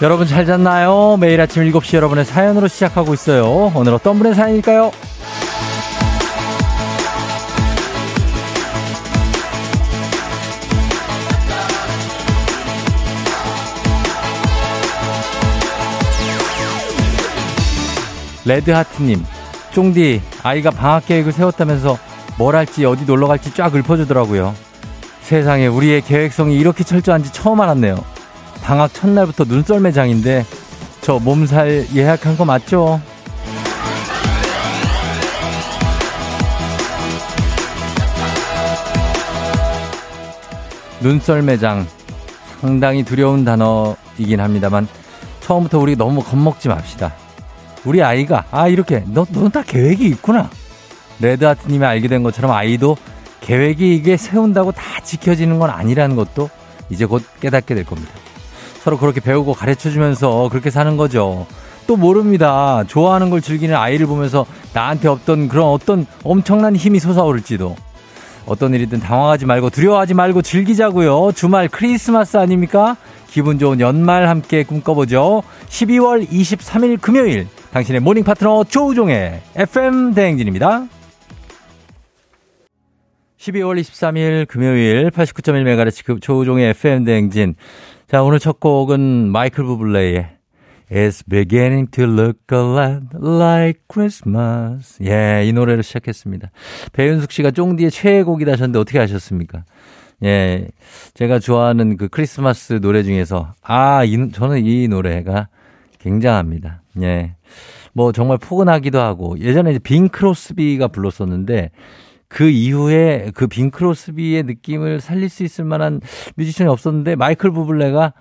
[0.00, 1.16] 여러분 잘 잤나요?
[1.18, 3.72] 매일 아침 7시 여러분의 사연으로 시작하고 있어요.
[3.74, 4.92] 오늘 어떤 분의 사연일까요?
[18.44, 19.24] 레드하트님,
[19.72, 21.98] 쫑디, 아이가 방학 계획을 세웠다면서
[22.38, 24.54] 뭘 할지 어디 놀러 갈지 쫙 읊어주더라고요.
[25.22, 27.96] 세상에 우리의 계획성이 이렇게 철저한지 처음 알았네요.
[28.68, 30.44] 방학 첫날부터 눈썰 매장인데
[31.00, 33.00] 저 몸살 예약한 거 맞죠?
[41.00, 41.86] 눈썰 매장
[42.60, 44.86] 상당히 두려운 단어이긴 합니다만
[45.40, 47.14] 처음부터 우리 너무 겁먹지 맙시다.
[47.86, 50.50] 우리 아이가 아 이렇게 너 너는 다 계획이 있구나.
[51.20, 52.98] 레드하트님이 알게 된 것처럼 아이도
[53.40, 56.50] 계획이 이게 세운다고 다 지켜지는 건 아니라는 것도
[56.90, 58.12] 이제 곧 깨닫게 될 겁니다.
[58.88, 61.46] 서로 그렇게 배우고 가르쳐 주면서 그렇게 사는 거죠.
[61.86, 62.84] 또 모릅니다.
[62.86, 67.76] 좋아하는 걸 즐기는 아이를 보면서 나한테 없던 그런 어떤 엄청난 힘이 솟아오를지도.
[68.46, 71.32] 어떤 일이든 당황하지 말고 두려워하지 말고 즐기자고요.
[71.32, 72.96] 주말 크리스마스 아닙니까?
[73.26, 75.42] 기분 좋은 연말 함께 꿈꿔보죠.
[75.68, 80.86] 12월 23일 금요일 당신의 모닝 파트너 조우종의 FM 대행진입니다.
[83.38, 87.54] 12월 23일 금요일 89.1MHz 조우종의 FM 대행진.
[88.10, 90.30] 자, 오늘 첫 곡은 마이클 부블레의
[90.90, 94.98] It's beginning to look a lot like Christmas.
[95.04, 96.50] 예, 이 노래로 시작했습니다.
[96.94, 99.64] 배윤숙 씨가 쫑디의 최애곡이다 하셨는데 어떻게 하셨습니까?
[100.24, 100.68] 예,
[101.12, 105.48] 제가 좋아하는 그 크리스마스 노래 중에서, 아, 이, 저는 이 노래가
[105.98, 106.80] 굉장합니다.
[107.02, 107.34] 예.
[107.92, 111.72] 뭐 정말 포근하기도 하고, 예전에 빙 크로스비가 불렀었는데,
[112.28, 116.00] 그 이후에 그 빙 크로스비의 느낌을 살릴 수 있을 만한
[116.36, 118.12] 뮤지션이 없었는데 마이클 부블레가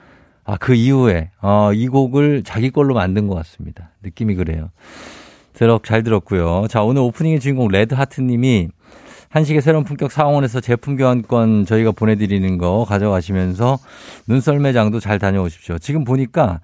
[0.45, 3.91] 아, 그 이후에 어, 이 곡을 자기 걸로 만든 것 같습니다.
[4.03, 4.69] 느낌이 그래요.
[5.51, 6.68] 들어 잘 들었고요.
[6.69, 8.69] 자, 오늘 오프닝의 주인공 레드 하트 님이
[9.29, 13.78] 한식의 새로운 품격 사원에서 제품 교환권 저희가 보내드리는 거 가져가시면서
[14.28, 15.79] 눈썰 매장도 잘 다녀오십시오.
[15.79, 16.62] 지금 보니까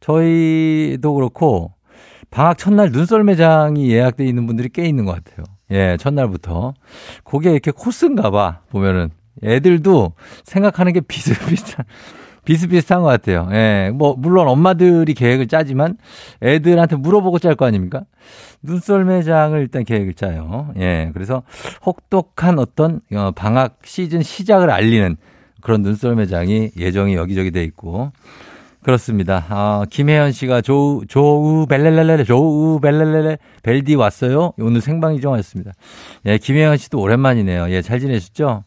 [0.00, 1.72] 저희도 그렇고
[2.30, 5.44] 방학 첫날 눈썰 매장이 예약돼 있는 분들이 꽤 있는 것 같아요.
[5.70, 6.74] 예, 첫날부터.
[7.24, 9.10] 그게 이렇게 코스인가 봐, 보면은.
[9.44, 10.12] 애들도
[10.44, 11.84] 생각하는 게 비슷비슷한,
[12.46, 13.48] 비슷비슷한 것 같아요.
[13.52, 15.98] 예, 뭐, 물론 엄마들이 계획을 짜지만
[16.42, 18.04] 애들한테 물어보고 짤 거 아닙니까?
[18.62, 20.72] 눈썰매장을 일단 계획을 짜요.
[20.78, 21.42] 예, 그래서
[21.84, 25.16] 혹독한 어떤 어, 방학 시즌 시작을 알리는
[25.60, 28.12] 그런 눈썰매장이 예정이 여기저기 돼 있고.
[28.90, 29.44] 그렇습니다.
[29.48, 34.52] 아, 김혜연 씨가 조, 조우 벨렐렐레, 조우 벨렐렐레, 벨디 왔어요?
[34.60, 35.72] 오늘 생방 이정하였습니다.
[36.26, 37.68] 예, 김혜연 씨도 오랜만이네요.
[37.70, 38.62] 예, 잘 지내셨죠?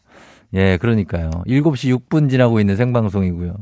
[0.52, 1.30] 예, 그러니까요.
[1.46, 3.54] 7시 6분 지나고 있는 생방송이고요.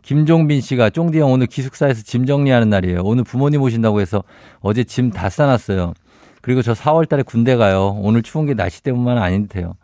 [0.00, 3.02] 김종빈 씨가 쫑디 형 오늘 기숙사에서 짐 정리하는 날이에요.
[3.04, 4.24] 오늘 부모님 오신다고 해서
[4.60, 5.92] 어제 짐 다 싸놨어요.
[6.40, 7.94] 그리고 저 4월 달에 군대 가요.
[8.00, 9.74] 오늘 추운 게 날씨 때문만 아닌데요.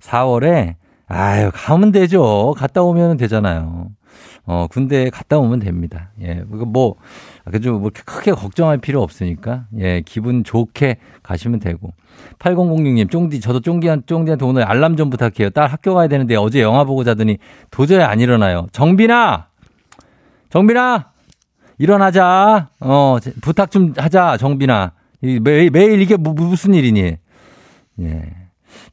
[0.00, 0.74] 4월에
[1.06, 2.54] 아유, 가면 되죠.
[2.58, 3.88] 갔다 오면 되잖아요.
[4.46, 6.10] 어, 군대에 갔다 오면 됩니다.
[6.22, 6.96] 예, 뭐,
[7.50, 11.92] 그죠, 뭐, 크게 걱정할 필요 없으니까, 예, 기분 좋게 가시면 되고.
[12.38, 15.50] 8006님, 쫑디, 저도 쫑디한, 쫑디한테 오늘 알람 좀 부탁해요.
[15.50, 17.38] 딸 학교 가야 되는데 어제 영화 보고 자더니
[17.70, 18.66] 도저히 안 일어나요.
[18.72, 19.46] 정빈아!
[20.50, 21.12] 정빈아!
[21.78, 22.68] 일어나자.
[22.80, 24.92] 어, 부탁 좀 하자, 정빈아.
[25.20, 27.16] 매일, 매일 이게 무슨 일이니?
[28.00, 28.37] 예.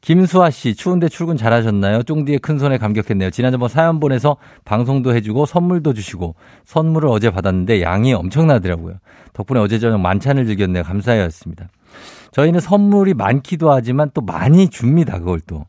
[0.06, 2.04] 김수아 씨, 추운데 출근 잘하셨나요?
[2.04, 3.30] 쫑디의 큰 손에 감격했네요.
[3.30, 8.98] 지난번 사연 보내서 방송도 해주고 선물도 주시고 선물을 어제 받았는데 양이 엄청나더라고요.
[9.32, 10.84] 덕분에 어제 저녁 만찬을 즐겼네요.
[10.84, 11.70] 감사해였습니다.
[12.30, 15.18] 저희는 선물이 많기도 하지만 또 많이 줍니다.
[15.18, 15.66] 그걸 또.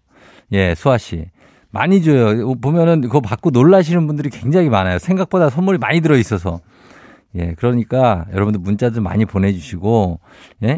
[0.51, 1.25] 예, 수아 씨.
[1.71, 2.53] 많이 줘요.
[2.61, 4.99] 보면은 그거 받고 놀라시는 분들이 굉장히 많아요.
[4.99, 6.59] 생각보다 선물이 많이 들어 있어서.
[7.33, 10.19] 예, 그러니까 여러분들 문자도 많이 보내주시고,
[10.61, 10.77] 예,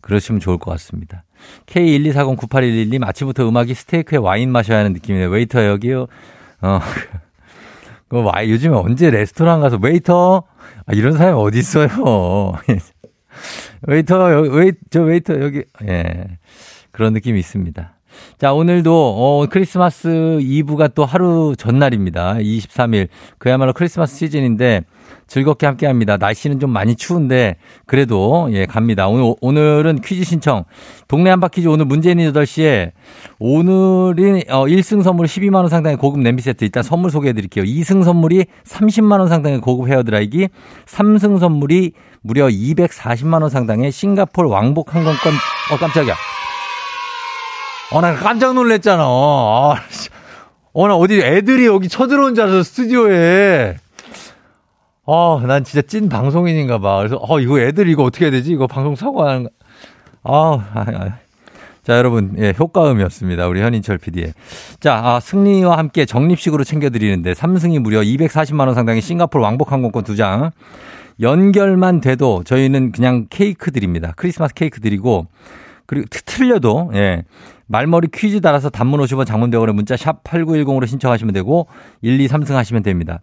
[0.00, 1.22] 그러시면 좋을 것 같습니다.
[1.66, 5.28] K124098111님 아침부터 음악이 스테이크에 와인 마셔야 하는 느낌이네요.
[5.28, 6.06] 웨이터 여기요.
[6.62, 6.80] 어.
[8.08, 10.44] 그 와, 요즘에 언제 레스토랑 가서 웨이터
[10.86, 11.88] 아, 이런 사람이 어디 있어요?
[13.82, 16.38] 웨이터 여기 웨이 저 웨이터 여기 예.
[16.92, 17.92] 그런 느낌이 있습니다.
[18.38, 22.34] 자, 오늘도 어 크리스마스 이브가 또 하루 전날입니다.
[22.34, 23.08] 23일.
[23.38, 24.82] 그야말로 크리스마스 시즌인데
[25.26, 26.16] 즐겁게 함께 합니다.
[26.16, 27.56] 날씨는 좀 많이 추운데
[27.86, 29.08] 그래도 예, 갑니다.
[29.08, 30.64] 오늘 오늘은 퀴즈 신청.
[31.08, 32.92] 동네 한바 퀴즈 오늘 문재인이 8시에
[33.38, 37.64] 오늘이 어 1승 선물 12만 원 상당의 고급 냄비 세트 일단 선물 소개해 드릴게요.
[37.64, 40.48] 2승 선물이 30만 원 상당의 고급 헤어 드라이기,
[40.86, 41.92] 3승 선물이
[42.22, 45.32] 무려 240만 원 상당의 싱가폴 왕복 항공권.
[45.72, 46.14] 어 깜짝이야.
[47.92, 49.04] 어, 나 깜짝 놀랐잖아.
[49.04, 49.76] 아,
[50.72, 53.76] 어, 나 어디 애들이 여기 쳐들어온 줄 알았어, 스튜디오에.
[55.06, 56.98] 어, 난 진짜 찐 방송인인가 봐.
[56.98, 58.52] 그래서, 어, 이거 애들 이거 어떻게 해야 되지?
[58.52, 59.50] 이거 방송 사고 하는 거.
[60.24, 61.18] 아, 아, 아.
[61.84, 63.46] 자, 여러분, 예, 효과음이었습니다.
[63.46, 64.32] 우리 현인철 PD의.
[64.80, 70.50] 자, 아, 승리와 함께 적립식으로 챙겨드리는데, 3승이 무려 240만원 상당의 싱가포르 왕복 항공권 2장.
[71.20, 74.12] 연결만 돼도 저희는 그냥 케이크 드립니다.
[74.16, 75.28] 크리스마스 케이크 드리고,
[75.86, 77.22] 그리고 틀려도, 예.
[77.68, 81.68] 말머리 퀴즈 달아서 단문 50원 장문 100원에 문자 샵 8910으로 신청하시면 되고,
[82.02, 83.20] 1, 2, 3승 하시면 됩니다.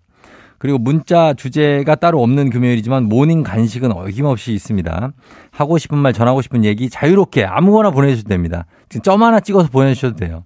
[0.63, 5.11] 그리고 문자 주제가 따로 없는 금요일이지만 모닝 간식은 어김없이 있습니다.
[5.51, 8.65] 하고 싶은 말, 전하고 싶은 얘기 자유롭게 아무거나 보내주셔도 됩니다.
[8.87, 10.45] 지금 점 하나 찍어서 보내주셔도 돼요.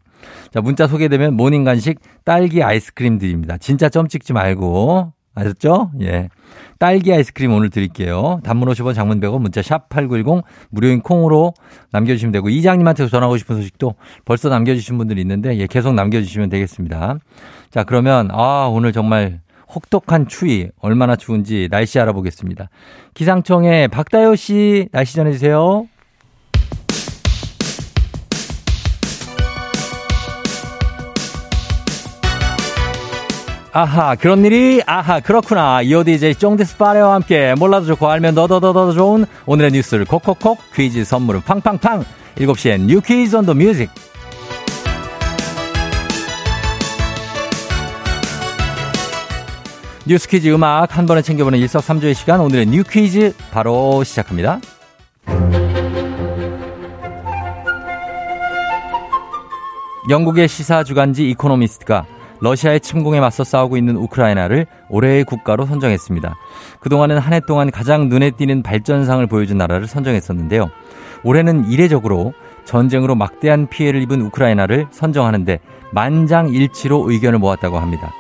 [0.52, 3.60] 자, 문자 소개되면 모닝 간식 딸기 아이스크림 드립니다.
[3.60, 5.14] 진짜 점 찍지 말고.
[5.36, 5.92] 아셨죠?
[6.02, 6.30] 예.
[6.80, 8.40] 딸기 아이스크림 오늘 드릴게요.
[8.44, 11.54] 단문 50원 장문 100원 문자 샵 8910 무료인 콩으로
[11.92, 13.94] 남겨주시면 되고 이장님한테 전하고 싶은 소식도
[14.25, 17.19] 벌써 남겨주신 분들이 있는데 예, 계속 남겨주시면 되겠습니다.
[17.69, 19.42] 자, 그러면 아, 오늘 정말
[19.74, 22.69] 혹독한 추위 얼마나 추운지 날씨 알아보겠습니다.
[23.14, 25.88] 기상청의 박다효 씨 날씨 전해주세요.
[33.74, 39.72] 아하 그런 일이 아하 그렇구나 이오디제이 쫑디스 파레와 함께 몰라도 좋고 알면 너더더더 좋은 오늘의
[39.72, 42.04] 뉴스를 콕콕콕 퀴즈 선물은 팡팡팡
[42.38, 43.89] 7시엔 뉴 퀴즈 on the music
[50.07, 54.62] 뉴스 퀴즈 음악 한 번에 챙겨보는 일석삼조의 시간 오늘의 뉴 퀴즈 바로 시작합니다.
[60.09, 62.06] 영국의 시사 주간지 이코노미스트가
[62.39, 66.38] 러시아의 침공에 맞서 싸우고 있는 우크라이나를 올해의 국가로 선정했습니다.
[66.80, 70.69] 그동안은 한 해 동안 가장 눈에 띄는 발전상을 보여준 나라를 선정했었는데요.
[71.25, 72.33] 올해는 이례적으로
[72.63, 75.59] 전쟁으로 막대한 피해를 입은 우크라이나를 선정하는데
[75.92, 78.13] 만장일치로 의견을 모았다고 합니다.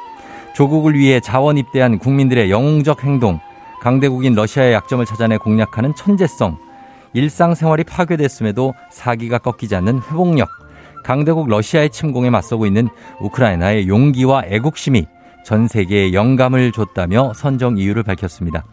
[0.57, 3.39] 조국을 위해 자원 입대한 국민들의 영웅적 행동,
[3.79, 6.57] 강대국인 러시아의 약점을 찾아내 공략하는 천재성,
[7.13, 10.49] 일상생활이 파괴됐음에도 사기가 꺾이지 않는 회복력,
[11.03, 12.89] 강대국 러시아의 침공에 맞서고 있는
[13.21, 15.05] 우크라이나의 용기와 애국심이
[15.45, 18.65] 전 세계에 영감을 줬다며 선정 이유를 밝혔습니다.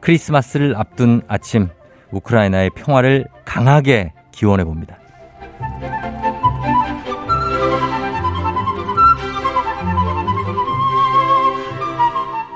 [0.00, 1.70] 크리스마스를 앞둔 아침,
[2.10, 4.98] 우크라이나의 평화를 강하게 기원해 봅니다.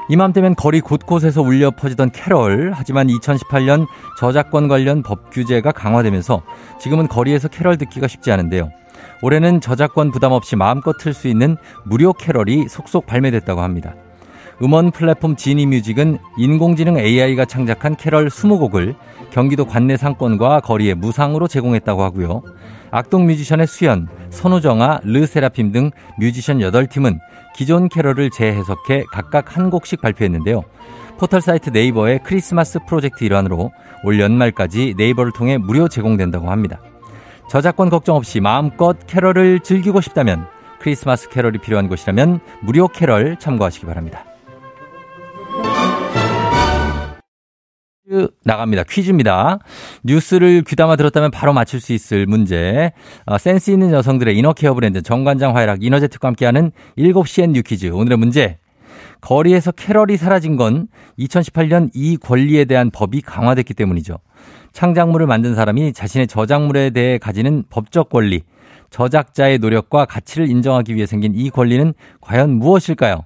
[0.08, 2.72] 이맘때면 거리 곳곳에서 울려 퍼지던 캐럴.
[2.74, 3.86] 하지만 2018년
[4.18, 6.42] 저작권 관련 법 규제가 강화되면서
[6.80, 8.70] 지금은 거리에서 캐럴 듣기가 쉽지 않은데요.
[9.22, 13.94] 올해는 저작권 부담 없이 마음껏 틀 수 있는 무료 캐럴이 속속 발매됐다고 합니다.
[14.62, 18.94] 음원 플랫폼 지니뮤직은 인공지능 AI가 창작한 캐럴 20곡을
[19.30, 22.42] 경기도 관내 상권과 거리에 무상으로 제공했다고 하고요.
[22.90, 27.18] 악동 뮤지션의 수연, 선우정아, 르세라핌 등 뮤지션 8팀은
[27.56, 30.62] 기존 캐럴을 재해석해 각각 한 곡씩 발표했는데요.
[31.18, 33.72] 포털 사이트 네이버의 크리스마스 프로젝트 일환으로
[34.04, 36.78] 올 연말까지 네이버를 통해 무료 제공된다고 합니다.
[37.48, 40.46] 저작권 걱정 없이 마음껏 캐럴을 즐기고 싶다면
[40.78, 44.24] 크리스마스 캐럴이 필요한 곳이라면 무료 캐럴 참고하시기 바랍니다.
[48.44, 48.84] 나갑니다.
[48.84, 49.58] 퀴즈입니다.
[50.04, 52.92] 뉴스를 귀담아 들었다면 바로 맞출 수 있을 문제.
[53.24, 57.86] 어, 센스 있는 여성들의 inner care 브랜드 정관장 화애락 이너제트과 함께하는 7시엔 뉴 퀴즈.
[57.86, 58.58] 오늘의 문제.
[59.20, 60.86] 거리에서 캐럴이 사라진 건
[61.18, 64.18] 2018년 이 권리에 대한 법이 강화됐기 때문이죠.
[64.72, 68.42] 창작물을 만든 사람이 자신의 저작물에 대해 가지는 법적 권리,
[68.90, 73.24] 저작자의 노력과 가치를 인정하기 위해 생긴 이 권리는 과연 무엇일까요?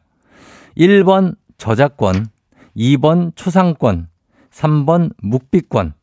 [0.78, 2.28] 1번 저작권,
[2.76, 4.06] 2번 초상권,
[4.52, 5.94] 3번 묵비권.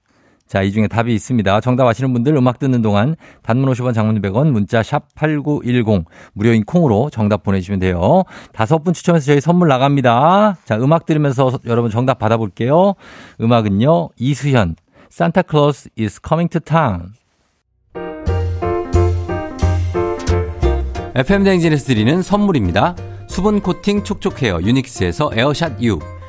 [0.48, 1.60] 자, 이 중에 답이 있습니다.
[1.60, 7.10] 정답 아시는 분들 음악 듣는 동안 단문 50원 장문 100원 문자 샵 8910 무료인 콩으로
[7.10, 8.24] 정답 보내주시면 돼요.
[8.54, 10.58] 다섯 분 추첨해서 저희 선물 나갑니다.
[10.64, 12.94] 자, 음악 들으면서 여러분 정답 받아볼게요.
[13.42, 14.10] 음악은요.
[14.18, 14.78] 이수현,
[15.12, 17.12] Santa Claus is coming to town.
[21.14, 22.96] FM 대행진에서 드리는 선물입니다.
[23.28, 26.00] 수분 코팅 촉촉 헤어 유닉스에서 에어샷 U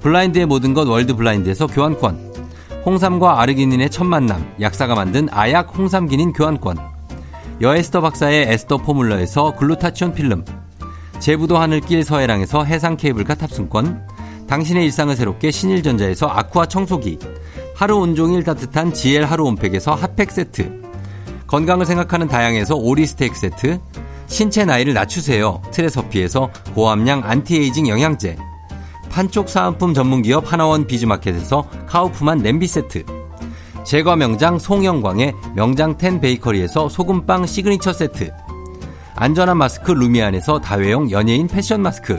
[0.00, 2.30] 블라인드의 모든 것 월드 블라인드에서 교환권.
[2.86, 4.54] 홍삼과 아르기닌의 첫 만남.
[4.60, 6.78] 약사가 만든 아약 홍삼기닌 교환권.
[7.60, 10.44] 여에스터 박사의 에스터 포뮬러에서 글루타치온 필름.
[11.18, 14.06] 제부도 하늘길 서해랑에서 해상 케이블카 탑승권.
[14.48, 17.18] 당신의 일상을 새롭게 신일전자에서 아쿠아 청소기.
[17.76, 20.80] 하루 온종일 따뜻한 GL 하루 온팩에서 핫팩 세트.
[21.46, 23.78] 건강을 생각하는 다양에서 오리 스테이크 세트.
[24.28, 25.60] 신체 나이를 낮추세요.
[25.70, 28.49] 트레서피에서 고함량 안티에이징 영양제.
[29.10, 33.04] 판촉 사은품 전문기업 하나원 비즈마켓에서 카우프만 냄비 세트.
[33.84, 38.30] 제과 명장 송영광의 명장텐 베이커리에서 소금빵 시그니처 세트.
[39.16, 42.16] 안전한 마스크 루미안에서 다회용 연예인 패션 마스크.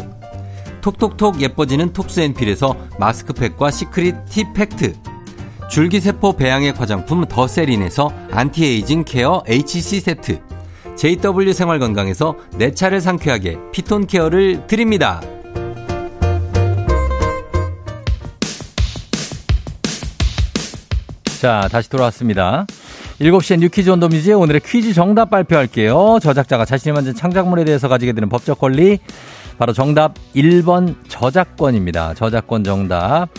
[0.82, 4.94] 톡톡톡 예뻐지는 톡스앤필에서 마스크팩과 시크릿 티 팩트.
[5.70, 10.42] 줄기세포 배양액 화장품 더세린에서 안티에이징 케어 HC 세트.
[10.96, 15.22] JW 생활건강에서 내 차를 상쾌하게 피톤 케어를 드립니다.
[21.42, 22.68] 자, 다시 돌아왔습니다.
[23.20, 26.20] 7시에 뉴퀴즈 온도뮤지의 오늘의 퀴즈 정답 발표할게요.
[26.22, 29.00] 저작자가 자신이 만든 창작물에 대해서 가지게 되는 법적 권리.
[29.58, 32.14] 바로 정답 1번 저작권입니다.
[32.14, 33.30] 저작권 정답.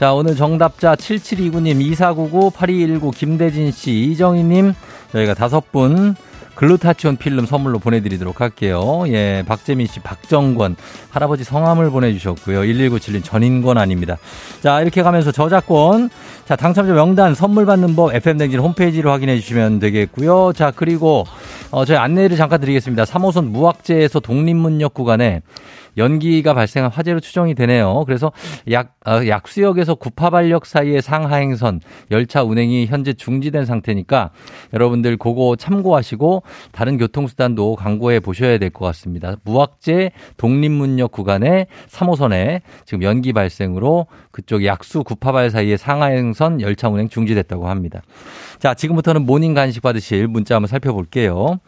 [0.00, 4.74] 자, 오늘 정답자 7729님, 2499, 8219, 김대진 씨, 이정희님,
[5.12, 6.16] 저희가 다섯 분
[6.54, 9.04] 글루타치온 필름 선물로 보내드리도록 할게요.
[9.08, 10.76] 예, 박재민 씨, 박정권,
[11.10, 12.60] 할아버지 성함을 보내주셨고요.
[12.60, 14.18] 1197님 전인권 아닙니다.
[14.60, 16.10] 자, 이렇게 가면서 저작권,
[16.46, 20.52] 자, 당첨자 명단 선물 받는 법 FM댕진 홈페이지로 확인해 주시면 되겠고요.
[20.54, 21.24] 자, 그리고,
[21.70, 23.04] 어, 저희 안내를 잠깐 드리겠습니다.
[23.04, 25.40] 3호선 무학재에서 독립문역 구간에
[25.96, 28.04] 연기가 발생한 화재로 추정이 되네요.
[28.06, 28.32] 그래서
[28.70, 31.80] 약, 어, 약수역에서 구파발역 사이의 상하행선
[32.10, 34.30] 열차 운행이 현재 중지된 상태니까
[34.72, 39.36] 여러분들 그거 참고하시고 다른 교통수단도 강구해 보셔야 될 것 같습니다.
[39.44, 47.68] 무학재 독립문역 구간에 3호선에 지금 연기 발생으로 그쪽 약수 구파발 사이의 상하행선 열차 운행 중지됐다고
[47.68, 48.00] 합니다.
[48.58, 51.58] 자, 지금부터는 모닝 간식 받으실 문자 한번 살펴볼게요.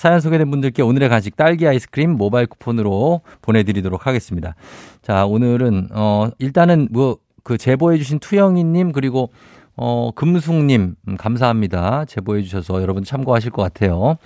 [0.00, 4.54] 사연 소개된 분들께 오늘의 간식 딸기 아이스크림 모바일 쿠폰으로 보내드리도록 하겠습니다.
[5.02, 9.30] 자, 오늘은, 어, 일단은 뭐, 그 제보해주신 투영이님, 그리고,
[9.76, 12.06] 어, 금숙님, 음, 감사합니다.
[12.06, 14.16] 제보해주셔서 여러분 참고하실 것 같아요.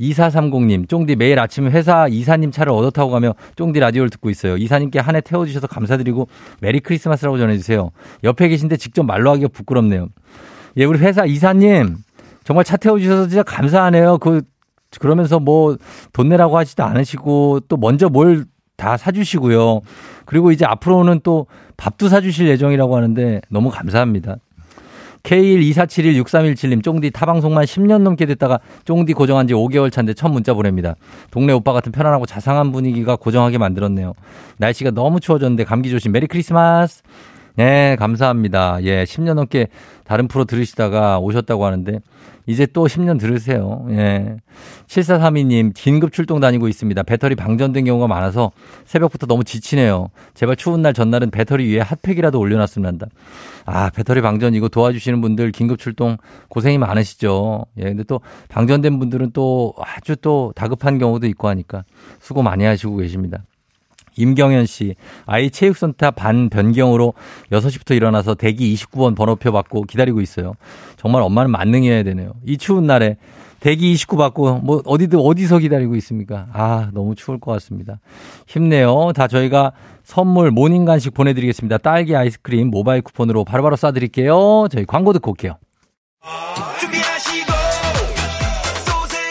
[0.00, 4.56] 2430님, 쫑디 매일 아침 회사 이사님 차를 얻어 타고 가며 쫑디 라디오를 듣고 있어요.
[4.56, 6.26] 이사님께 한 해 태워주셔서 감사드리고
[6.60, 7.92] 메리 크리스마스라고 전해주세요.
[8.24, 10.08] 옆에 계신데 직접 말로 하기가 부끄럽네요.
[10.78, 11.98] 예, 우리 회사 이사님,
[12.42, 14.18] 정말 차 태워주셔서 진짜 감사하네요.
[14.18, 14.42] 그,
[14.98, 15.76] 그러면서 뭐
[16.12, 18.44] 돈 내라고 하지도 않으시고 또 먼저 뭘
[18.76, 19.80] 다 사주시고요.
[20.26, 21.46] 그리고 이제 앞으로는 또
[21.78, 24.36] 밥도 사주실 예정이라고 하는데 너무 감사합니다.
[25.22, 30.94] K124716317님, 쫑디 타방송만 10년 넘게 됐다가 쫑디 고정한 지 5개월 차인데 첫 문자 보냅니다.
[31.30, 34.12] 동네 오빠 같은 편안하고 자상한 분위기가 고정하게 만들었네요.
[34.58, 36.12] 날씨가 너무 추워졌는데 감기 조심.
[36.12, 37.02] 메리 크리스마스!
[37.56, 38.82] 네, 감사합니다.
[38.82, 39.68] 예, 10년 넘게
[40.04, 42.00] 다른 프로 들으시다가 오셨다고 하는데,
[42.46, 43.84] 이제 또 10년 들으세요.
[43.90, 44.36] 예.
[44.86, 47.02] 7432님, 긴급 출동 다니고 있습니다.
[47.02, 48.52] 배터리 방전된 경우가 많아서
[48.84, 50.08] 새벽부터 너무 지치네요.
[50.34, 53.06] 제발 추운 날 전날은 배터리 위에 핫팩이라도 올려놨으면 한다.
[53.64, 56.16] 아, 배터리 방전 이거 도와주시는 분들 긴급 출동
[56.48, 57.66] 고생이 많으시죠.
[57.78, 61.84] 예, 근데 또 방전된 분들은 또 아주 또 다급한 경우도 있고 하니까
[62.20, 63.42] 수고 많이 하시고 계십니다.
[64.16, 64.94] 임경현 씨,
[65.26, 67.14] 아이 체육센터 반 변경으로
[67.52, 70.54] 6시부터 일어나서 대기 29번 번호표 받고 기다리고 있어요.
[70.96, 72.32] 정말 엄마는 만능해야 되네요.
[72.44, 73.16] 이 추운 날에
[73.60, 76.46] 대기 29 받고 뭐 어디든 어디서 기다리고 있습니까?
[76.52, 77.98] 아, 너무 추울 것 같습니다.
[78.46, 79.12] 힘내요.
[79.14, 79.72] 다 저희가
[80.04, 81.78] 선물 모닝 간식 보내드리겠습니다.
[81.78, 84.70] 딸기 아이스크림 모바일 쿠폰으로 바로바로 쏴드릴게요.
[84.70, 85.56] 저희 광고 듣고 올게요.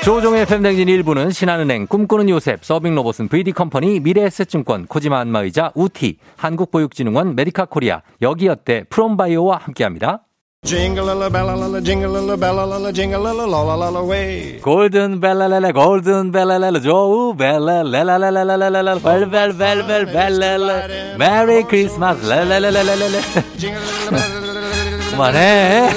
[0.06, 8.04] 조우종의 FM댕진 1부는 신한은행, 꿈꾸는 요셉, 서빙로봇은 VD컴퍼니, 미래에셋증권, 코지마 안마의자, 우티, 한국보육진흥원, 메디카 코리아,
[8.22, 10.22] 여기어때, 프롬바이오와 함께합니다.
[14.62, 23.22] 골든 벨라렐라 골든 벨라렐라 조우 벨라렐라렐라렐라 벨벨벨벨 벨렐라 메리 크리스마스 렐렐렐렐렐렐
[25.16, 25.90] 그만해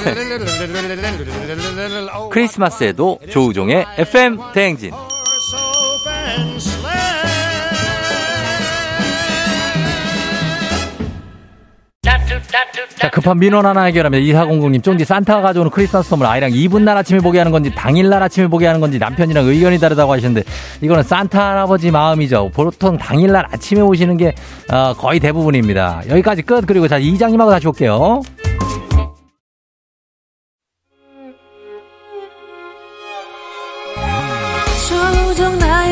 [2.31, 4.93] 크리스마스에도 조우종의 FM 대행진
[12.99, 17.21] 자, 급한 민원 하나 해결하면 2400님, 쫑디 산타가 가져오는 크리스마스 선물 아이랑 이분 날 아침에
[17.21, 20.43] 보게 하는 건지 당일날 아침에 보게 하는 건지 남편이랑 의견이 다르다고 하시는데
[20.81, 22.51] 이거는 산타 할아버지 마음이죠.
[22.53, 24.35] 보통 당일날 아침에 오시는 게
[24.73, 26.03] 어, 거의 대부분입니다.
[26.09, 26.67] 여기까지 끝.
[26.67, 28.21] 그리고 자, 이장님하고 다시 올게요.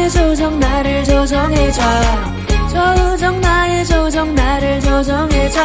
[0.08, 1.82] 조정 나를 조정해줘.
[2.70, 5.60] 조정 나의 조정 나를 조정해줘.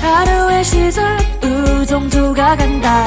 [0.00, 3.04] 하루의 시절 우정조가 간다.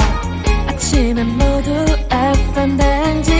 [0.68, 1.72] 아침엔 모두
[2.10, 3.34] FM 댕진.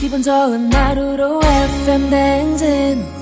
[0.00, 3.20] 기분 좋은 하루로 FM 댕진.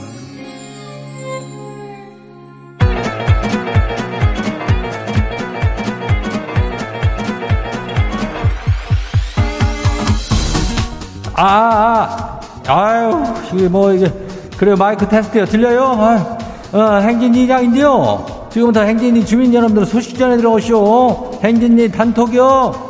[11.41, 12.28] 아, 아,
[12.69, 14.13] 아유, 이게 뭐, 이게,
[14.59, 15.47] 그래요, 마이크 테스트요.
[15.47, 15.85] 들려요?
[15.85, 16.39] 아,
[16.73, 18.49] 어, 행진이 장인데요.
[18.51, 21.41] 지금부터 행진이 주민 여러분들 소식 전해 들어오시오.
[21.43, 22.89] 행진이 단톡이요.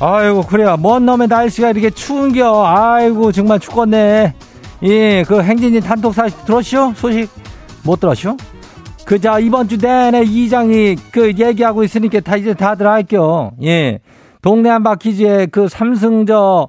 [0.00, 0.76] 아이고, 그래요.
[0.80, 2.64] 먼 놈의 날씨가 이렇게 추운겨.
[2.66, 4.34] 아이고, 정말 춥겠네.
[4.82, 6.94] 예, 그 행진이 단톡 사실 들었쇼?
[6.96, 7.30] 소식
[7.84, 8.36] 못 들었쇼?
[9.04, 13.52] 그자 이번 주 내내 이장이 그 얘기하고 있으니까 다 이제 다들 알겨.
[13.62, 13.98] 예.
[14.40, 16.68] 동네 한바퀴즈에 그 삼승 저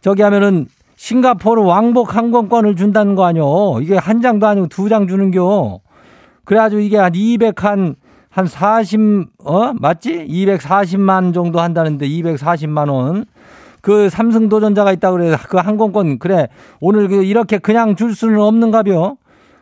[0.00, 3.78] 저기 하면은 싱가포르 왕복 항공권을 준다는 거 아니요.
[3.80, 5.80] 이게 한 장도 아니고 두 장 주는겨.
[6.44, 7.96] 그래가지고 이게 한 200 한
[8.30, 9.72] 한 40, 어?
[9.80, 10.26] 맞지?
[10.28, 13.24] 240만 정도 한다는데 240만 원.
[13.80, 15.34] 그 삼성 도전자가 있다 그래.
[15.48, 16.46] 그 항공권 그래.
[16.78, 19.16] 오늘 그 이렇게 그냥 줄 수는 없는가 벼.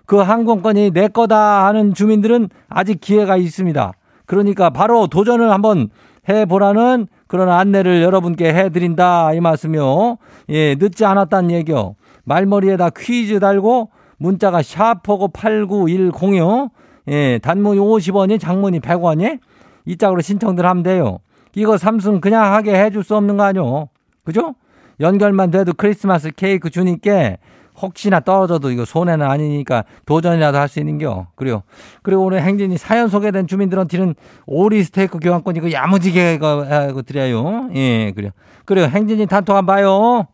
[0.06, 3.92] 그 항공권이 내 거다 하는 주민들은 아직 기회가 있습니다.
[4.25, 5.88] 그러니까 바로 도전을 한번
[6.28, 10.19] 해보라는 그런 안내를 여러분께 해드린다 이 말씀이요.
[10.50, 11.97] 예, 늦지 않았다는 얘기요.
[12.25, 16.71] 말머리에다 퀴즈 달고 문자가 샤퍼고 89106
[17.08, 19.38] 예, 단문이 50원이 장문이 100원이
[19.84, 21.19] 이 짝으로 신청들 하면 돼요.
[21.54, 23.88] 이거 삼성 그냥 하게 해줄 수 없는 거 아니요.
[24.25, 24.54] 그죠?
[25.00, 27.36] 연결만 돼도 크리스마스 케이크 주니까
[27.80, 31.28] 혹시나 떨어져도 이거 손해는 아니니까 도전이라도 할 수 있는겨.
[31.36, 31.62] 그래요.
[32.02, 34.15] 그리고 오늘 행진이 사연 소개된 주민들한테는
[34.47, 37.69] 오리 스테이크 교환권 이거 야무지게 이거 드려요.
[37.75, 38.30] 예, 그래요.
[38.65, 38.86] 그래요.
[38.86, 40.26] 행진이 단톡 한번 봐요.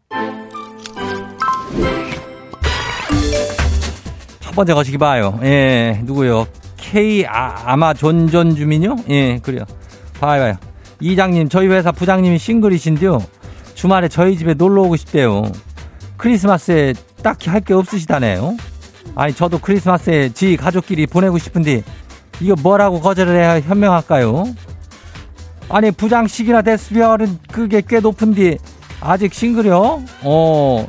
[4.41, 5.39] 첫 번째 거시기 봐요.
[5.43, 6.47] 예, 누구요?
[6.77, 8.97] K 아, 아마 존존 주민요?
[9.09, 9.65] 예, 그래요.
[10.21, 10.55] 봐요, 봐요.
[11.01, 13.19] 이장님, 저희 회사 부장님이 싱글이신데요.
[13.75, 15.43] 주말에 저희 집에 놀러 오고 싶대요.
[16.17, 18.57] 크리스마스에 딱히 할 게 없으시다네요.
[19.15, 21.83] 아니 저도 크리스마스에 지 가족끼리 보내고 싶은데
[22.41, 24.45] 이거 뭐라고 거절을 해야 현명할까요?
[25.69, 28.59] 아니 부장식이나 됐으면 그게 꽤 높은데
[29.01, 30.03] 아직 싱글이요?
[30.23, 30.87] 어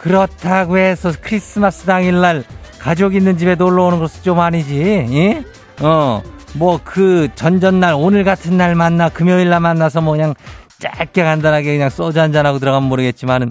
[0.00, 2.44] 그렇다고 해서 크리스마스 당일날
[2.78, 4.78] 가족 있는 집에 놀러 오는 것은 좀 아니지.
[5.10, 5.44] 예?
[5.82, 6.22] 어
[6.58, 10.32] 뭐 그 전전날 오늘 같은 날 만나 금요일 날 만나서 뭐 그냥
[10.78, 13.50] 짧게 간단하게 그냥 소주 한잔하고 들어가면 모르겠지만은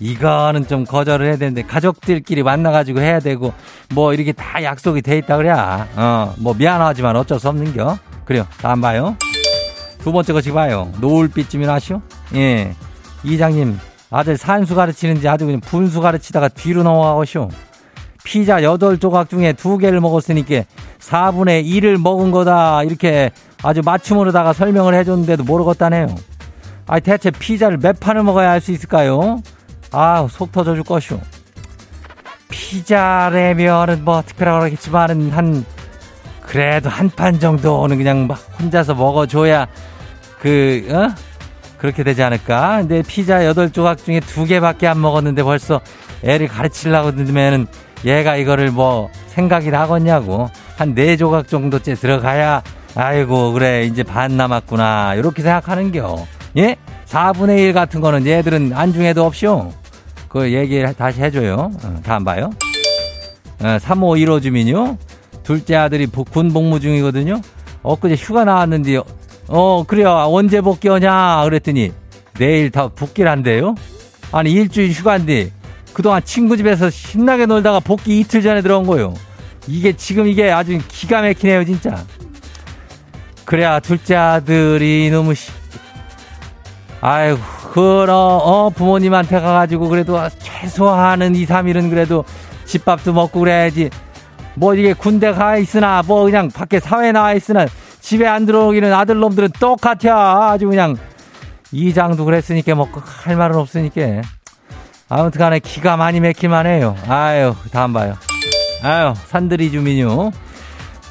[0.00, 3.52] 이거는 좀 거절을 해야 되는데 가족들끼리 만나가지고 해야 되고
[3.94, 7.98] 뭐 이렇게 다 약속이 돼 있다 그래야 어 뭐 미안하지만 어쩔 수 없는겨.
[8.24, 8.46] 그래요.
[8.60, 9.16] 다음 봐요.
[9.98, 10.90] 두 번째 거 지금 봐요.
[11.00, 12.00] 노을빛쯤이나 하시오?
[12.34, 12.74] 예.
[13.24, 13.78] 이장님
[14.10, 17.48] 아들 산수 가르치는지 아주 그냥 분수 가르치다가 뒤로 넘어가고쇼
[18.24, 20.62] 피자 여덟 조각 중에 두 개를 먹었으니까
[21.00, 22.82] 4분의 1을 먹은 거다.
[22.84, 23.30] 이렇게
[23.62, 26.06] 아주 맞춤으로다가 설명을 해줬는데도 모르겠다네요.
[26.86, 29.40] 아, 대체 피자를 몇 판을 먹어야 할 수 있을까요?
[29.92, 31.20] 아, 속 터져 줄 것이오.
[32.48, 35.64] 피자라면은 뭐 특별하고 그러겠지만은 한
[36.42, 39.66] 그래도 한 판 정도는 그냥 막 혼자서 먹어줘야
[40.40, 41.14] 그 어?
[41.78, 42.78] 그렇게 되지 않을까?
[42.78, 45.80] 근데 피자 여덟 조각 중에 두 개밖에 안 먹었는데 벌써
[46.22, 47.66] 애를 가르치려고 들면은
[48.04, 52.62] 얘가 이거를 뭐 생각이 나겠냐고 한 네 조각 정도째 들어가야
[52.96, 56.26] 아이고 그래 이제 반 남았구나 이렇게 생각하는겨.
[56.56, 56.76] 예?
[57.06, 59.72] 4분의 1 같은 거는 얘들은 안중에도 없이요.
[60.28, 61.70] 그 얘기 다시 해줘요.
[61.82, 62.50] 어, 다음 봐요.
[63.60, 64.96] 어, 3515 주민요.
[65.42, 67.40] 둘째 아들이 군 복무 중이거든요.
[67.82, 69.00] 엊그제 휴가 나왔는데,
[69.48, 70.10] 어, 그래요.
[70.28, 71.42] 언제 복귀하냐?
[71.44, 71.92] 그랬더니,
[72.38, 73.74] 내일 다 복귀를 한대요.
[74.32, 75.50] 아니, 일주일 휴가인데,
[75.92, 79.14] 그동안 친구 집에서 신나게 놀다가 복귀 이틀 전에 들어온 거요.
[79.66, 82.04] 이게 지금 이게 아주 기가 막히네요, 진짜.
[83.44, 85.34] 그래야 둘째 아들이 너무
[87.00, 87.38] 아이고,
[87.72, 92.24] 그러, 어, 부모님한테 가가지고 그래도 최소한은 2, 3일은 그래도
[92.66, 93.90] 집밥도 먹고 그래야지.
[94.54, 97.66] 뭐 이게 군대 가 있으나 뭐 그냥 밖에 사회 나와 있으나
[98.00, 100.50] 집에 안 들어오기는 아들놈들은 똑같아.
[100.52, 100.96] 아주 그냥
[101.72, 104.22] 이장도 그랬으니까 먹고 할 말은 없으니까.
[105.08, 106.96] 아무튼 간에 기가 많이 막힐만 해요.
[107.08, 108.14] 아유, 다음 봐요.
[108.82, 110.30] 아유, 산들이 주민요.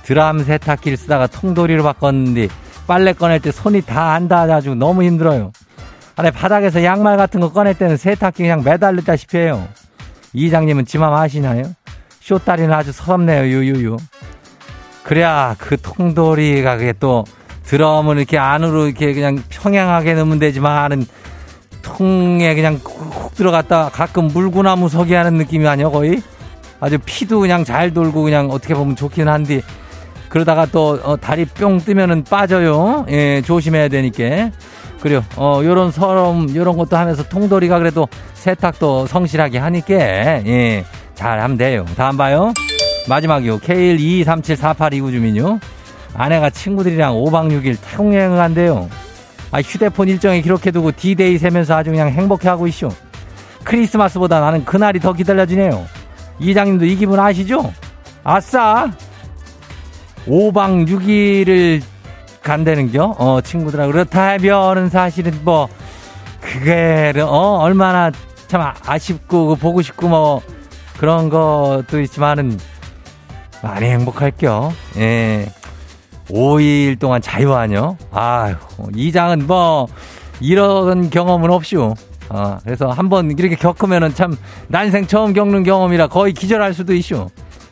[0.04, 2.47] 드람 세탁기를 쓰다가 통돌이로 바꿨는데
[2.88, 5.52] 빨래 꺼낼 때 손이 다 안 닿아가지고 너무 힘들어요.
[6.19, 9.65] 아니 바닥에서 양말 같은 거 꺼낼 때는 세탁기 그냥 매달렸다시피 해요.
[10.34, 11.63] 이장님은 지맘 아시나요?
[12.19, 13.95] 쇼다리는 아주 서럽네요, 유유유.
[15.03, 17.23] 그래야 그 통돌이가 그게 또
[17.63, 21.05] 들어오면 이렇게 안으로 이렇게 그냥 평행하게 넣으면 되지만은
[21.84, 26.21] 통에 그냥 콕 들어갔다 가끔 물구나무 서기 하는 느낌이 아니야, 거의?
[26.82, 29.62] 아주 피도 그냥 잘 돌고 그냥 어떻게 보면 좋긴 한데
[30.27, 33.05] 그러다가 또 어, 다리 뿅 뜨면은 빠져요.
[33.08, 34.51] 예, 조심해야 되니까.
[34.99, 35.23] 그래요.
[35.38, 40.83] 어, 요런 서럼, 요런 것도 하면서 통돌이가 그래도 세탁도 성실하게 하니까, 예,
[41.15, 41.85] 잘 하면 돼요.
[41.95, 42.53] 다음 봐요.
[43.07, 43.59] 마지막이요.
[43.59, 45.59] K122374829 주민요.
[46.13, 48.89] 아내가 친구들이랑 5박 6일 태국 여행을 간대요.
[49.51, 52.89] 아, 휴대폰 일정에 기록해두고 D-데이 세면서 아주 그냥 행복해하고 있쇼.
[53.63, 55.85] 크리스마스보다 나는 그날이 더 기다려지네요.
[56.39, 57.73] 이장님도 이 기분 아시죠?
[58.23, 58.91] 아싸!
[60.27, 61.81] 5박 6일을
[62.49, 63.15] 간다는겨?
[63.19, 63.91] 어, 친구들하고.
[63.91, 65.69] 그렇다면은 사실은 뭐,
[66.41, 68.12] 그게, 어, 얼마나
[68.47, 70.41] 참 아쉽고, 보고 싶고, 뭐,
[70.97, 72.57] 그런 것도 있지만은,
[73.62, 74.71] 많이 행복할겨.
[74.97, 75.51] 예.
[76.29, 77.97] 5일 동안 자유하뇨?
[78.12, 78.55] 아유,
[78.95, 79.88] 이 장은 뭐,
[80.39, 81.93] 이런 경험은 없슈.
[82.29, 84.35] 어, 그래서 한번 이렇게 겪으면은 참,
[84.69, 87.27] 난생 처음 겪는 경험이라 거의 기절할 수도 있슈.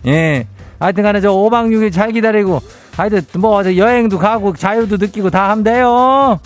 [0.06, 0.48] 예.
[0.80, 2.62] 하여튼 간에 저 5박 6일 잘 기다리고,
[2.98, 6.40] 하여튼 뭐 여행도 가고 자유도 느끼고 다 하면 돼요.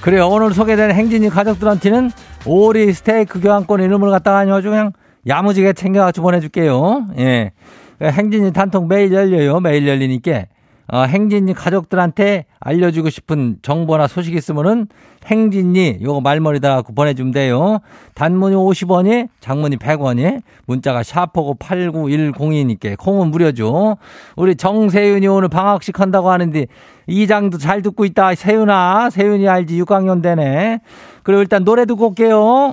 [0.00, 0.28] 그래요.
[0.28, 2.10] 오늘 소개된 행진이 가족들한테는
[2.44, 4.92] 오리 스테이크 교환권 이름을 갖다가 아주 그냥
[5.26, 7.06] 야무지게 챙겨가지고 보내줄게요.
[7.18, 7.52] 예.
[8.00, 9.60] 행진이 단통 매일 열려요.
[9.60, 10.44] 매일 열리니까
[10.88, 14.86] 어, 행진이 가족들한테 알려주고 싶은 정보나 소식 있으면은
[15.26, 17.80] 행진이 요거 말머리다 보내주면 돼요.
[18.14, 23.96] 단문이 50원이, 장문이 100원이, 문자가 샤퍼고 8910이니까 콩은 무료죠.
[24.36, 26.66] 우리 정세윤이 오늘 방학식 한다고 하는데
[27.08, 28.34] 이장도 잘 듣고 있다.
[28.34, 29.82] 세윤아, 세윤이 알지?
[29.82, 30.80] 6학년 되네.
[31.24, 32.72] 그리고 일단 노래 듣고 올게요.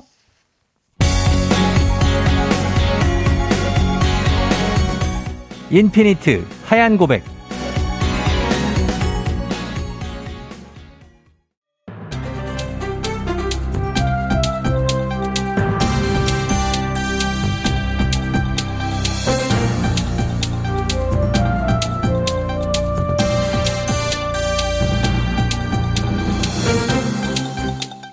[5.70, 7.33] 인피니트 하얀 고백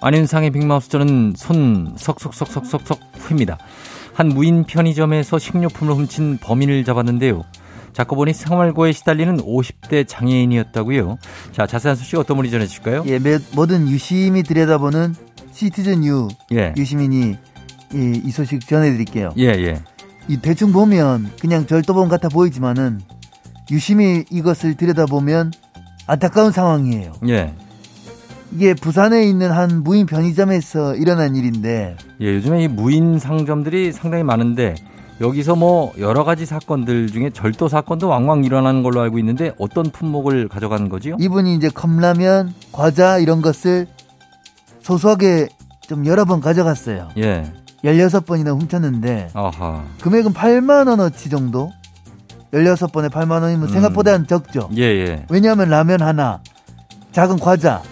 [0.01, 3.59] 안윤상의 빅마우스 저는 손 석석석석석석 휘입니다.
[4.13, 7.43] 한 무인 편의점에서 식료품을 훔친 범인을 잡았는데요.
[7.93, 11.17] 자꾸 보니 생활고에 시달리는 50대 장애인이었다고요.
[11.51, 13.03] 자, 자세한 소식 어떤 분이 전해주실까요?
[13.07, 13.19] 예,
[13.53, 15.13] 모든 유심히 들여다보는
[15.51, 16.73] 시티즌 유 예.
[16.75, 17.37] 유시민이
[17.93, 19.33] 이, 이 소식 전해드릴게요.
[19.37, 19.83] 예, 예.
[20.27, 23.01] 이 대충 보면 그냥 절도범 같아 보이지만은
[23.69, 25.51] 유심히 이것을 들여다보면
[26.07, 27.13] 안타까운 상황이에요.
[27.27, 27.53] 예.
[28.51, 31.95] 이게 부산에 있는 한 무인 편의점에서 일어난 일인데.
[32.19, 34.75] 예, 요즘에 이 무인 상점들이 상당히 많은데
[35.21, 40.49] 여기서 뭐 여러 가지 사건들 중에 절도 사건도 왕왕 일어나는 걸로 알고 있는데 어떤 품목을
[40.49, 41.15] 가져가는 거지요?
[41.19, 43.87] 이분이 이제 컵라면, 과자 이런 것을
[44.81, 45.47] 소소하게
[45.87, 47.09] 좀 여러 번 가져갔어요.
[47.17, 47.51] 예.
[47.83, 49.83] 16번이나 훔쳤는데 아하.
[50.01, 51.71] 금액은 8만 원어치 정도?
[52.51, 53.67] 16번에 8만 원이면 음.
[53.67, 54.69] 생각보다는 적죠.
[54.75, 55.25] 예, 예.
[55.29, 56.41] 왜냐하면 라면 하나,
[57.11, 57.90] 작은 과자, 그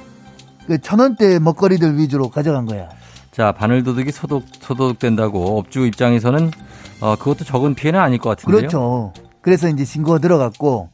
[0.78, 2.90] 천 원대 먹거리들 위주로 가져간 거야.
[3.32, 6.52] 자, 바늘도둑이 소독, 소독된다고 업주 입장에서는
[7.02, 8.60] 어, 그것도 적은 피해는 아닐 것 같은데요.
[8.60, 9.14] 그렇죠.
[9.42, 10.90] 그래서 이제 신고가 들어갔고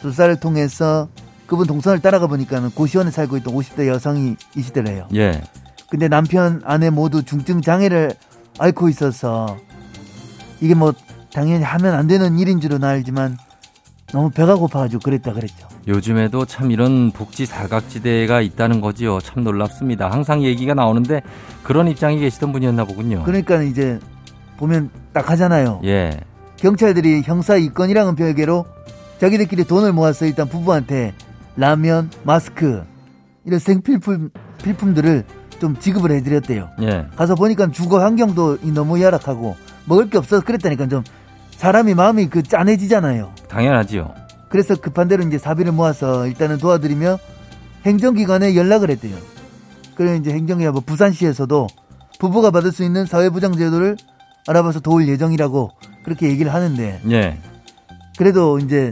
[0.00, 1.08] 수사를 통해서
[1.46, 5.08] 그분 동선을 따라가 보니까는 고시원에 살고 있던 50대 여성이 이 시대래요.
[5.14, 5.40] 예.
[5.90, 8.12] 근데 남편, 아내 모두 중증 장애를
[8.58, 9.58] 앓고 있어서
[10.60, 10.92] 이게 뭐
[11.32, 13.36] 당연히 하면 안 되는 일인 줄은 알지만
[14.12, 15.66] 너무 배가 고파가지고 그랬다 그랬죠.
[15.88, 19.20] 요즘에도 참 이런 복지 사각지대가 있다는 거지요.
[19.20, 20.10] 참 놀랍습니다.
[20.10, 21.22] 항상 얘기가 나오는데
[21.62, 23.22] 그런 입장이 계시던 분이었나 보군요.
[23.24, 23.98] 그러니까 이제
[24.58, 25.80] 보면 딱 하잖아요.
[25.84, 26.20] 예.
[26.56, 28.66] 경찰들이 형사 이건이랑은 별개로
[29.18, 31.14] 자기들끼리 돈을 모아서 일단 부부한테
[31.56, 32.84] 라면, 마스크
[33.44, 34.30] 이런 생필품
[34.62, 35.24] 필품들을
[35.58, 36.68] 좀 지급을 해드렸대요.
[36.82, 37.06] 예.
[37.16, 41.02] 가서 보니까 주거 환경도 너무 열악하고 먹을 게 없어서 그랬다니까 좀
[41.62, 43.32] 사람이 마음이 그 짠해지잖아요.
[43.46, 44.12] 당연하지요.
[44.48, 47.20] 그래서 급한 대로 이제 사비를 모아서 일단은 도와드리며
[47.86, 49.16] 행정기관에 연락을 했대요.
[49.94, 51.68] 그래 이제 행정기관 뭐 부산시에서도
[52.18, 53.96] 부부가 받을 수 있는 사회보장 제도를
[54.48, 55.70] 알아봐서 도울 예정이라고
[56.02, 57.00] 그렇게 얘기를 하는데.
[57.12, 57.38] 예.
[58.18, 58.90] 그래도 이제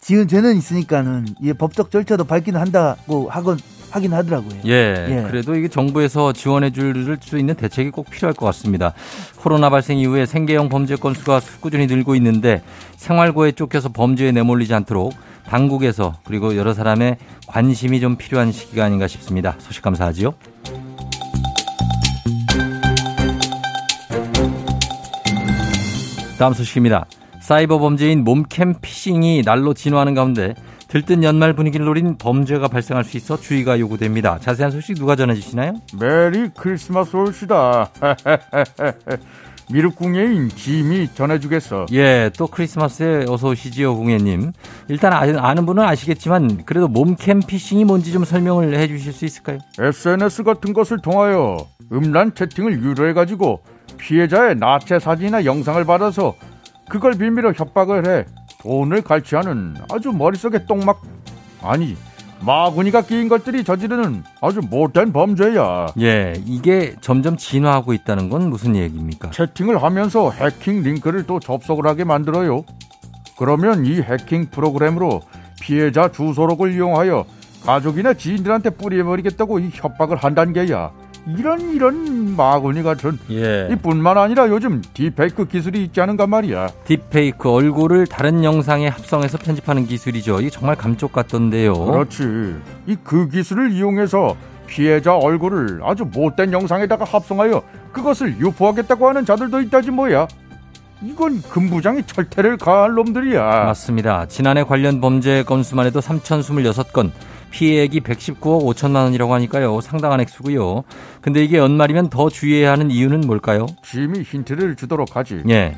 [0.00, 3.58] 지은 죄는 있으니까는 이 법적 절차도 밟기는 한다고 하건
[3.92, 4.60] 확인하더라고요.
[4.66, 5.22] 예, 예.
[5.28, 8.94] 그래도 이게 정부에서 지원해 줄 수 있는 대책이 꼭 필요할 것 같습니다.
[9.36, 12.62] 코로나 발생 이후에 생계형 범죄 건수가 꾸준히 늘고 있는데
[12.96, 15.12] 생활고에 쫓겨서 범죄에 내몰리지 않도록
[15.46, 19.54] 당국에서 그리고 여러 사람의 관심이 좀 필요한 시기가 아닌가 싶습니다.
[19.58, 20.34] 소식 감사하지요.
[26.38, 27.06] 다음 소식입니다.
[27.40, 30.54] 사이버 범죄인 몸캠 피싱이 날로 진화하는 가운데
[30.92, 34.38] 들뜬 연말 분위기를 노린 범죄가 발생할 수 있어 주의가 요구됩니다.
[34.38, 35.72] 자세한 소식 누가 전해주시나요?
[35.98, 37.88] 메리 크리스마스 올시다.
[39.72, 41.86] 미륵궁예인 짐이 전해주겠어.
[41.92, 44.52] 예, 또 크리스마스에 어서 오시지요, 궁예님.
[44.88, 49.60] 일단 아는 분은 아시겠지만 그래도 몸캠 피싱이 뭔지 좀 설명을 해 주실 수 있을까요?
[49.78, 51.56] SNS 같은 것을 통하여
[51.90, 53.62] 음란 채팅을 유도해가지고
[53.96, 56.34] 피해자의 나체 사진이나 영상을 받아서
[56.90, 58.24] 그걸 빌미로 협박을 해
[58.62, 61.02] 돈을 갈취하는 아주 머릿속에 똥막
[61.62, 61.96] 아니
[62.44, 65.88] 마구니가 끼인 것들이 저지르는 아주 못된 범죄야.
[66.00, 69.30] 예, 이게 점점 진화하고 있다는 건 무슨 얘기입니까?
[69.30, 72.64] 채팅을 하면서 해킹 링크를 또 접속을 하게 만들어요.
[73.38, 75.22] 그러면 이 해킹 프로그램으로
[75.60, 77.24] 피해자 주소록을 이용하여
[77.64, 80.90] 가족이나 지인들한테 뿌려버리겠다고 이 협박을 한단 게야.
[81.26, 83.68] 이런 이런 마구니 같은 예.
[83.70, 86.68] 이뿐만 아니라 요즘 딥페이크 기술이 있지 않은가 말이야.
[86.84, 90.40] 딥페이크 얼굴을 다른 영상에 합성해서 편집하는 기술이죠.
[90.40, 91.74] 이게 정말 감쪽 같던데요.
[91.74, 92.24] 그렇지.
[92.88, 99.90] 이 그 기술을 이용해서 피해자 얼굴을 아주 못된 영상에다가 합성하여 그것을 유포하겠다고 하는 자들도 있다지
[99.90, 100.26] 뭐야.
[101.04, 103.42] 이건 금부장이 철퇴를 가할 놈들이야.
[103.64, 104.26] 맞습니다.
[104.26, 107.10] 지난해 관련 범죄 건수만 해도 3,026건,
[107.52, 109.80] 피해액이 119억 5천만 원이라고 하니까요.
[109.80, 110.82] 상당한 액수고요.
[111.20, 113.66] 근데 이게 연말이면 더 주의해야 하는 이유는 뭘까요?
[113.84, 115.42] 짐이 힌트를 주도록 하지.
[115.48, 115.76] 예.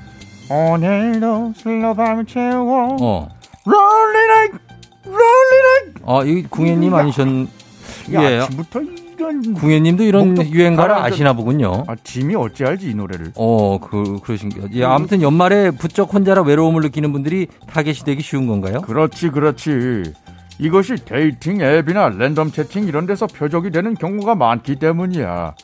[0.49, 2.97] 오늘도 술로 밤을 채워.
[3.01, 3.29] 어.
[3.67, 4.49] 롤리라이
[5.05, 5.95] 롤리라이.
[6.07, 7.27] 아, 이 궁예님 아니셨?
[8.13, 8.17] 예.
[8.17, 8.81] 아침부터
[9.17, 9.55] 이런.
[9.55, 11.85] 궁예님도 이런 유행가를 아시나 보군요.
[11.87, 13.33] 아, 짐이 어찌 알지 이 노래를?
[13.37, 14.61] 어, 그 그러신 게.
[14.75, 18.81] 예, 아무튼 연말에 부쩍 혼자라 외로움을 느끼는 분들이 타겟이 되기 쉬운 건가요?
[18.83, 20.13] 그렇지, 그렇지.
[20.59, 25.55] 이것이 데이팅 앱이나 랜덤 채팅 이런 데서 표적이 되는 경우가 많기 때문이야.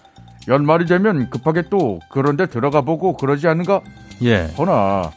[0.48, 3.81] 연말이 되면 급하게 또 그런 데 들어가 보고 그러지 않는가?
[4.22, 4.48] 예.
[4.59, 5.12] 허나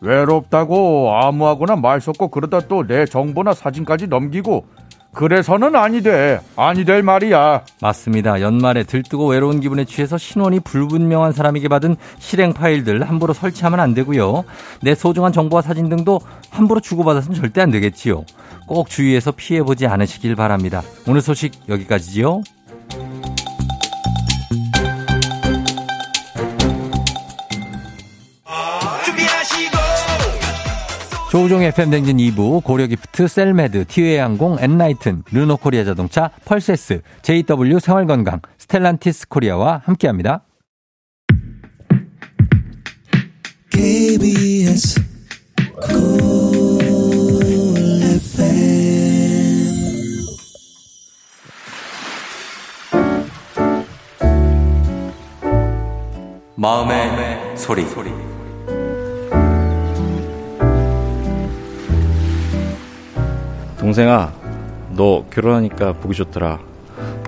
[0.00, 4.66] 외롭다고 아무하고나 말 섞고 그러다 또 내 정보나 사진까지 넘기고
[5.14, 6.40] 그래서는 아니 돼.
[6.56, 7.62] 아니 될 말이야.
[7.80, 8.40] 맞습니다.
[8.40, 14.44] 연말에 들뜨고 외로운 기분에 취해서 신원이 불분명한 사람에게 받은 실행 파일들 함부로 설치하면 안 되고요.
[14.82, 18.24] 내 소중한 정보와 사진 등도 함부로 주고받아서는 절대 안 되겠지요.
[18.66, 20.82] 꼭 주의해서 피해보지 않으시길 바랍니다.
[21.06, 22.42] 오늘 소식 여기까지지요.
[31.34, 40.44] 조우종의 FM댕진 2부, 고려기프트, 셀메드, 티웨이항공, 엔나이튼, 르노코리아 자동차, 펄세스, JW 생활건강, 스텔란티스 코리아와 함께합니다.
[43.68, 45.02] KBS
[56.54, 57.84] 마음의, 마음의 소리.
[57.88, 58.33] 소리.
[63.84, 64.32] 동생아,
[64.96, 66.58] 너 결혼하니까 보기 좋더라.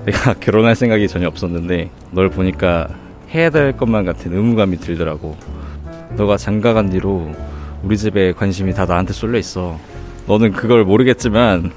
[0.06, 2.88] 내가 결혼할 생각이 전혀 없었는데 널 보니까
[3.28, 5.36] 해야 될 것만 같은 의무감이 들더라고.
[6.16, 7.30] 너가 장가간 뒤로
[7.82, 9.78] 우리 집에 관심이 다 나한테 쏠려 있어.
[10.26, 11.72] 너는 그걸 모르겠지만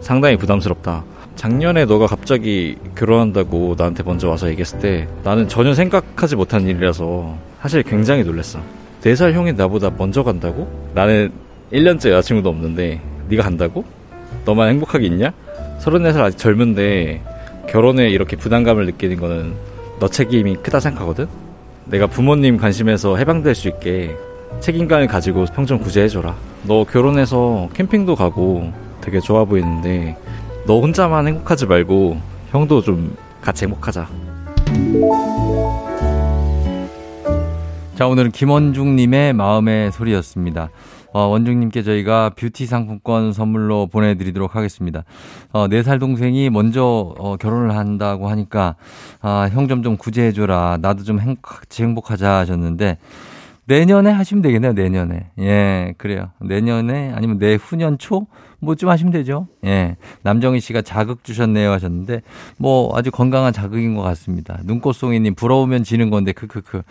[0.00, 1.04] 상당히 부담스럽다.
[1.36, 7.84] 작년에 너가 갑자기 결혼한다고 나한테 먼저 와서 얘기했을 때 나는 전혀 생각하지 못한 일이라서 사실
[7.84, 8.58] 굉장히 놀랐어.
[9.00, 10.68] 4살 형이 나보다 먼저 간다고?
[10.92, 11.30] 나는
[11.72, 13.84] 1년째 여자친구도 없는데 네가 간다고?
[14.44, 15.32] 너만 행복하게 있냐?
[15.80, 17.22] 34살 아직 젊은데
[17.68, 19.54] 결혼에 이렇게 부담감을 느끼는 거는
[20.00, 21.26] 너 책임이 크다 생각하거든?
[21.86, 24.16] 내가 부모님 관심에서 해방될 수 있게
[24.60, 26.34] 책임감을 가지고 평좀 구제해줘라.
[26.64, 30.16] 너 결혼해서 캠핑도 가고 되게 좋아 보이는데
[30.66, 32.18] 너 혼자만 행복하지 말고
[32.50, 34.08] 형도 좀 같이 행복하자.
[37.96, 40.70] 자, 오늘은 김원중님의 마음의 소리였습니다.
[41.14, 45.04] 어, 원중님께 저희가 뷰티 상품권 선물로 보내드리도록 하겠습니다.
[45.52, 48.74] 어, 4살 동생이 먼저 어, 결혼을 한다고 하니까,
[49.22, 50.78] 아, 형 좀 좀 구제해줘라.
[50.82, 52.98] 나도 좀 행복, 같이 행복하자 하셨는데,
[53.66, 55.30] 내년에 하시면 되겠네요, 내년에.
[55.38, 56.30] 예, 그래요.
[56.40, 58.26] 내년에 아니면 내후년 초?
[58.64, 59.46] 뭐 좀 하시면 되죠.
[59.64, 59.96] 예.
[60.22, 62.22] 남정희 씨가 자극 주셨네요 하셨는데,
[62.58, 64.58] 뭐 아주 건강한 자극인 것 같습니다.
[64.64, 66.82] 눈꽃송이님, 부러우면 지는 건데, 크크크.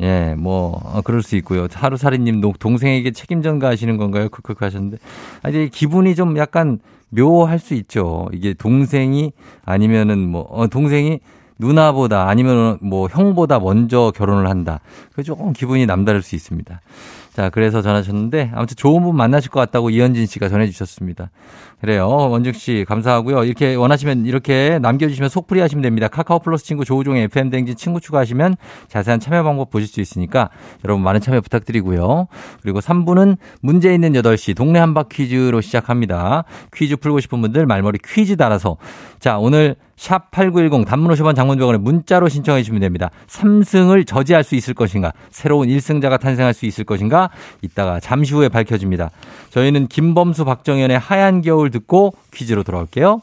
[0.00, 1.66] 예, 뭐, 어, 그럴 수 있고요.
[1.72, 4.28] 하루살이님, 동생에게 책임 전가하시는 건가요?
[4.28, 4.98] 크크크 하셨는데,
[5.42, 6.78] 아니, 기분이 좀 약간
[7.10, 8.28] 묘할 수 있죠.
[8.32, 9.32] 이게 동생이
[9.64, 11.20] 아니면은 뭐, 어, 동생이
[11.58, 14.80] 누나보다 아니면 뭐 형보다 먼저 결혼을 한다.
[15.14, 16.80] 그 조금 기분이 남다를 수 있습니다.
[17.36, 21.28] 자, 그래서 전하셨는데 아무튼 좋은 분 만나실 것 같다고 이현진 씨가 전해주셨습니다.
[21.80, 22.08] 그래요.
[22.08, 23.44] 원중 씨 감사하고요.
[23.44, 26.08] 이렇게 원하시면 이렇게 남겨주시면 속풀이 하시면 됩니다.
[26.08, 28.56] 카카오 플러스 친구 조우종의 FM 댕진 친구 추가하시면
[28.88, 30.48] 자세한 참여 방법 보실 수 있으니까
[30.84, 32.28] 여러분 많은 참여 부탁드리고요.
[32.62, 36.44] 그리고 3부는 문제 있는 8시 동네 한바 퀴즈로 시작합니다.
[36.74, 38.78] 퀴즈 풀고 싶은 분들 말머리 퀴즈 달아서
[39.18, 43.10] 자 오늘 샵 8910 단문 50원 장문병원에 문자로 신청해 주시면 됩니다.
[43.28, 47.30] 3승을 저지할 수 있을 것인가 새로운 1승자가 탄생할 수 있을 것인가
[47.62, 49.10] 이따가 잠시 후에 밝혀집니다.
[49.50, 53.22] 저희는 김범수 박정현의 하얀 겨울 듣고 퀴즈로 돌아올게요.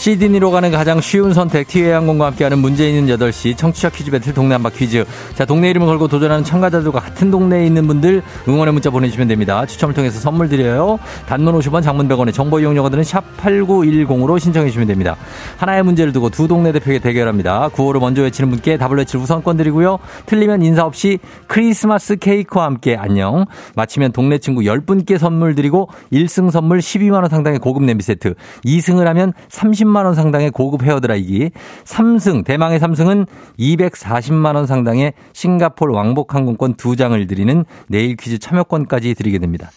[0.00, 4.70] 시드니로 가는 가장 쉬운 선택 티웨이항공과 함께하는 문제 있는 8시 청취자 퀴즈 배틀 동네 한바
[4.70, 5.04] 퀴즈.
[5.34, 9.66] 자 동네 이름을 걸고 도전하는 참가자들과 같은 동네에 있는 분들 응원의 문자 보내주시면 됩니다.
[9.66, 10.98] 추첨을 통해서 선물 드려요.
[11.26, 15.16] 단문 50원 장문 100원의 정보 이용료가들은 샵 8910으로 신청해 주시면 됩니다.
[15.58, 17.68] 하나의 문제를 두고 두 동네 대표에게 대결합니다.
[17.68, 19.98] 구호를 먼저 외치는 분께 답을 외칠 우선권 드리고요.
[20.24, 23.44] 틀리면 인사 없이 크리스마스 케이크와 함께 안녕.
[23.76, 28.32] 마치면 동네 친구 10분께 선물 드리고 1승 선물 12만원 상당의 고급 냄비 세트.
[28.64, 31.50] 2승을 하면 30만원 상당의 고급 헤어드라이기
[31.84, 33.26] 3승 대망의 3승은
[33.58, 39.70] 240만원 상당의 싱가폴 왕복 항공권 2장을 드리는 내일 퀴즈 참여권까지 드리게 됩니다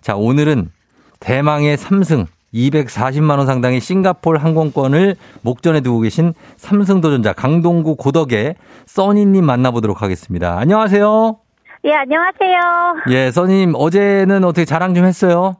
[0.00, 0.70] 자 오늘은
[1.20, 8.54] 대망의 3승 240만 원 상당의 싱가폴 항공권을 목전에 두고 계신 삼승 도전자 강동구 고덕의
[8.86, 10.56] 써니님 만나보도록 하겠습니다.
[10.58, 11.36] 안녕하세요.
[11.86, 12.58] 예, 안녕하세요.
[13.10, 15.56] 예, 써니님 어제는 어떻게 자랑 좀 했어요?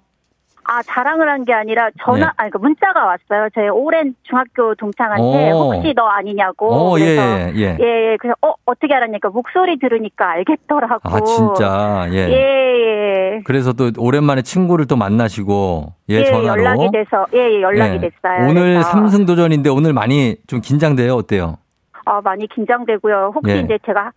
[0.66, 2.32] 아, 자랑을 한 게 아니라 전화, 네.
[2.36, 3.48] 아니, 그 문자가 왔어요.
[3.54, 5.74] 제 오랜 중학교 동창한테 오.
[5.74, 6.72] 혹시 너 아니냐고.
[6.72, 7.76] 어, 예, 그래서 예, 예.
[7.80, 8.16] 예, 예.
[8.18, 11.00] 그래서 어, 어떻게 알았냐니까 목소리 들으니까 알겠더라고.
[11.04, 12.06] 아, 진짜.
[12.10, 12.28] 예.
[12.28, 13.40] 예, 예.
[13.44, 18.00] 그래서 또 오랜만에 친구를 또 만나시고 예, 예, 전화로 연락이 돼서 예, 예 연락이 예.
[18.00, 18.48] 됐어요.
[18.48, 21.14] 오늘 삼승 도전인데 오늘 많이 좀 긴장돼요.
[21.14, 21.56] 어때요?
[22.04, 23.32] 아, 많이 긴장되고요.
[23.34, 23.60] 혹시 예.
[23.60, 24.12] 이제 제가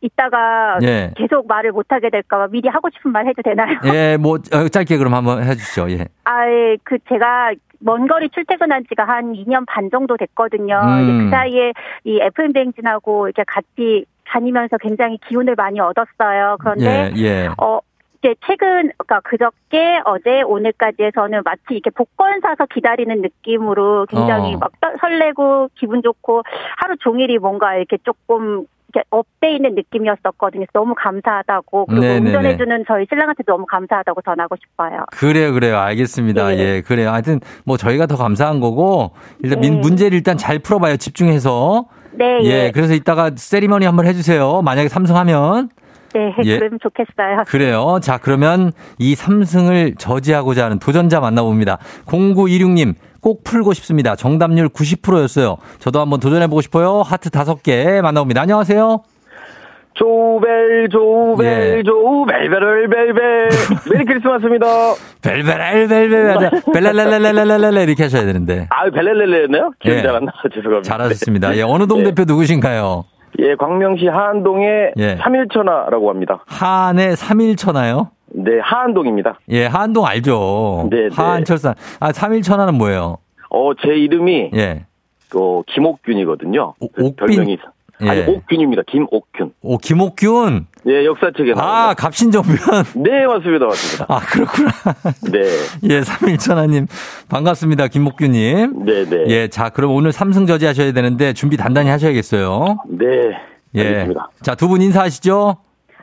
[0.00, 1.12] 이따가 예.
[1.16, 3.78] 계속 말을 못 하게 될까봐 미리 하고 싶은 말 해도 되나요?
[3.92, 5.90] 예, 뭐 어, 짧게 그럼 한번 해 주시죠.
[5.90, 6.06] 예.
[6.24, 10.78] 아, 예, 그 제가 먼 거리 출퇴근한 지가 한 2년 반 정도 됐거든요.
[10.82, 11.24] 음.
[11.24, 11.72] 그 사이에
[12.04, 16.56] 이 FM댕진하고 이렇게 같이 다니면서 굉장히 기운을 많이 얻었어요.
[16.60, 17.48] 그런데 예, 예.
[17.58, 17.80] 어
[18.22, 24.58] 이제 최근 그러니까 그저께 어제 오늘까지 해서는 마치 이렇게 복권 사서 기다리는 느낌으로 굉장히 어.
[24.58, 26.42] 막 떠- 설레고 기분 좋고
[26.76, 30.66] 하루 종일이 뭔가 이렇게 조금 이렇게 업돼 있는 느낌이었었거든요.
[30.74, 32.26] 너무 감사하다고 그리고 네네네.
[32.26, 35.04] 운전해주는 저희 신랑한테 너무 감사하다고 전하고 싶어요.
[35.12, 35.78] 그래요, 그래요.
[35.78, 36.54] 알겠습니다.
[36.56, 36.58] 예.
[36.58, 37.10] 예, 그래요.
[37.10, 39.78] 하여튼 뭐 저희가 더 감사한 거고 일단 민- 예.
[39.78, 40.96] 문제를 일단 잘 풀어봐요.
[40.96, 41.86] 집중해서.
[42.12, 42.70] 네, 예, 예.
[42.74, 44.60] 그래서 이따가 세리머니 한번 해주세요.
[44.62, 45.70] 만약에 삼승하면
[46.14, 46.58] 네, 예.
[46.58, 47.44] 그러면 좋겠어요.
[47.46, 47.98] 그래요.
[48.02, 51.78] 자, 그러면 이 삼승을 저지하고자 하는 도전자 만나봅니다.
[52.06, 54.16] 0926님, 꼭 풀고 싶습니다.
[54.16, 55.56] 정답률 90%였어요.
[55.78, 57.02] 저도 한번 도전해보고 싶어요.
[57.02, 58.40] 하트 5개 만나봅니다.
[58.42, 59.02] 안녕하세요.
[59.94, 61.82] 조벨 조벨 예.
[61.82, 63.48] 조벨벨을 벨벨
[63.92, 64.66] 메리 크리스마스입니다.
[65.20, 68.66] 벨벨벨 벨벨 벨랄랄랄랄랄랄 이렇게 하셔야 되는데.
[68.70, 69.72] 아 벨렐렐레였나요?
[69.80, 70.02] 기억이 예.
[70.02, 70.82] 잘안 나서 죄송합니다.
[70.88, 71.56] 잘하셨습니다.
[71.56, 72.04] 예, 어느 동 네.
[72.14, 73.04] 대표 누구신가요?
[73.38, 75.16] 예, 광명시 하안동의 예.
[75.16, 76.42] 삼일천하라고 합니다.
[76.46, 78.08] 하안의 3일천하요?
[78.32, 79.38] 네, 하안동입니다.
[79.50, 80.88] 예, 하안동 알죠.
[80.90, 81.14] 네, 네.
[81.14, 81.74] 하안철산.
[82.00, 83.18] 아, 3일천하는 뭐예요?
[83.50, 84.84] 어, 제 이름이 예.
[85.34, 86.74] 어, 김옥균이거든요.
[86.80, 87.16] 오- 그 옥빈?
[87.26, 87.58] 별명이
[88.02, 88.26] 아니 예.
[88.26, 88.82] 옥균입니다.
[88.86, 89.52] 김옥균.
[89.62, 90.66] 오, 김옥균.
[90.86, 91.94] 예, 역사책에 아, 나옵니다.
[91.94, 92.56] 갑신정변.
[93.02, 94.06] 네, 맞습니다, 맞습니다.
[94.08, 94.70] 아, 그렇구나.
[95.30, 95.40] 네,
[95.94, 96.86] 예, 3일천하님.
[97.28, 97.88] 반갑습니다.
[97.88, 98.84] 김목규 님.
[98.86, 102.78] 네, 네, 예, 자, 그럼 오늘 삼승 저지 하셔야 되는데 준비 단단히 하셔야겠어요.
[102.88, 103.06] 네.
[103.74, 103.86] 예.
[103.86, 104.28] 알겠습니다.
[104.42, 105.56] 자, 두 분 인사하시죠.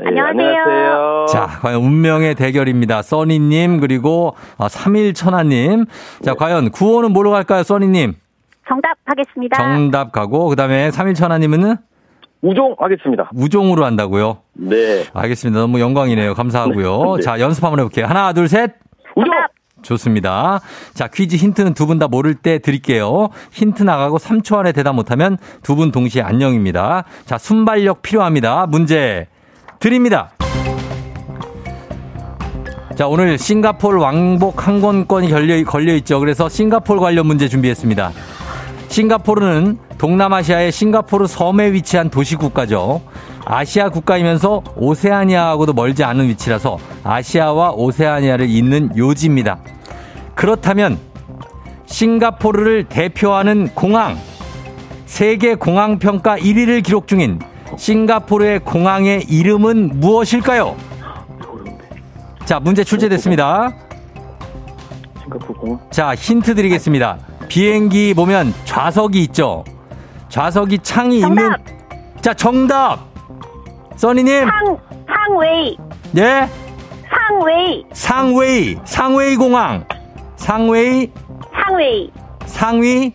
[0.03, 0.47] 예, 안녕하세요.
[0.47, 1.25] 안녕하세요.
[1.29, 3.01] 자, 과연 운명의 대결입니다.
[3.01, 5.87] 써니님, 그리고 아, 3일천하님.
[6.23, 8.13] 자, 과연 구호는 뭐로 갈까요, 써니님?
[8.67, 9.57] 정답 하겠습니다.
[9.57, 11.79] 정답 가고, 그 다음에 3일천하님은
[12.41, 13.29] 우종 하겠습니다.
[13.33, 14.37] 우종으로 한다고요?
[14.53, 15.05] 네.
[15.13, 15.59] 알겠습니다.
[15.61, 16.33] 너무 영광이네요.
[16.35, 17.15] 감사하고요.
[17.17, 17.21] 네.
[17.23, 18.05] 자, 연습 한번 해볼게요.
[18.05, 18.71] 하나, 둘, 셋.
[19.15, 19.31] 우종!
[19.81, 20.59] 좋습니다.
[20.93, 23.29] 자, 퀴즈 힌트는 두 분 다 모를 때 드릴게요.
[23.51, 27.03] 힌트 나가고 3초 안에 대답 못하면 두 분 동시에 안녕입니다.
[27.25, 28.65] 자, 순발력 필요합니다.
[28.67, 29.27] 문제
[29.79, 30.31] 드립니다.
[32.95, 36.19] 자, 오늘 싱가폴 왕복 항공권이 걸려, 걸려있죠.
[36.19, 38.11] 그래서 싱가폴 관련 문제 준비했습니다.
[38.87, 43.01] 싱가포르는 동남아시아의 싱가포르 섬에 위치한 도시 국가죠.
[43.45, 49.59] 아시아 국가이면서 오세아니아하고도 멀지 않은 위치라서 아시아와 오세아니아를 잇는 요지입니다.
[50.35, 50.99] 그렇다면
[51.85, 54.17] 싱가포르를 대표하는 공항,
[55.05, 57.39] 세계 공항 평가 1위를 기록 중인
[57.77, 60.75] 싱가포르의 공항의 이름은 무엇일까요?
[62.45, 63.73] 자, 문제 출제됐습니다.
[65.21, 65.79] 싱가포르 공항.
[65.89, 67.17] 자, 힌트 드리겠습니다.
[67.47, 69.63] 비행기 보면 좌석이 있죠.
[70.29, 71.41] 좌석이 창이 정답!
[71.43, 71.57] 있는
[72.21, 72.99] 자, 정답.
[73.95, 74.45] 써니님.
[74.45, 74.77] 상,
[75.07, 75.77] 상웨이,
[76.17, 76.47] 예?
[77.09, 78.77] 상웨이, 상웨이.
[78.85, 79.85] 상웨이 공항.
[80.35, 81.09] 상웨이
[81.51, 82.11] 상웨이.
[82.45, 83.13] 상위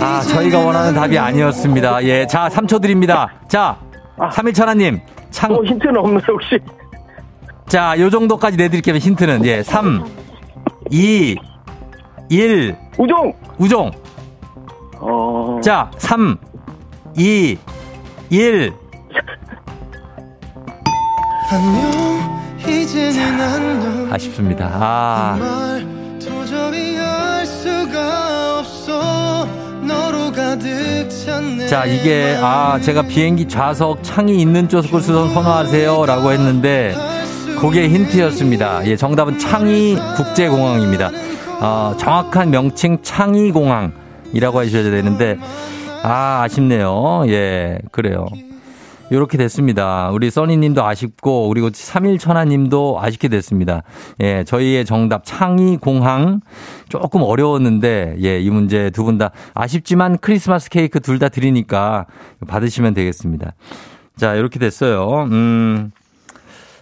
[0.00, 2.04] 아, 저희가 원하는 답이 아니었습니다.
[2.04, 2.26] 예.
[2.26, 3.28] 자, 3초 드립니다.
[3.48, 3.76] 자,
[4.32, 5.00] 삼일천하님
[5.30, 6.58] 창, 어, 힌트는 없나요, 혹시?
[7.68, 8.96] 자, 요 정도까지 내드릴게요.
[8.96, 9.44] 힌트는.
[9.46, 9.62] 예.
[9.62, 10.04] 3,
[10.90, 11.36] 2,
[12.30, 13.32] 1, 우종!
[13.58, 13.90] 우종.
[15.00, 16.36] 어, 자, 3,
[17.16, 17.56] 2,
[18.30, 18.72] 1.
[22.66, 24.70] 이제는 안녕 아쉽습니다.
[24.72, 29.46] 아, 말 도저히 알 수가 없어
[29.82, 36.06] 너로 가득 찼네 자, 이게, 아, 제가 비행기 좌석 창이 있는 쪽을 선호하세요.
[36.06, 36.94] 라고 했는데,
[37.60, 38.86] 그게 힌트였습니다.
[38.86, 41.10] 예, 정답은 창의 국제공항입니다.
[41.60, 45.38] 어, 정확한 명칭 창의 공항이라고 해주셔야 되는데,
[46.02, 47.24] 아, 아쉽네요.
[47.28, 48.26] 예, 그래요.
[49.10, 50.10] 요렇게 됐습니다.
[50.12, 53.82] 우리 써니님도 아쉽고, 그리고 31천하님도 아쉽게 됐습니다.
[54.20, 56.40] 예, 저희의 정답 창의 공항
[56.88, 62.06] 조금 어려웠는데, 예, 이 문제 두 분 다 아쉽지만 크리스마스 케이크 둘 다 드리니까
[62.46, 63.52] 받으시면 되겠습니다.
[64.16, 65.24] 자, 이렇게 됐어요.
[65.30, 65.90] 음.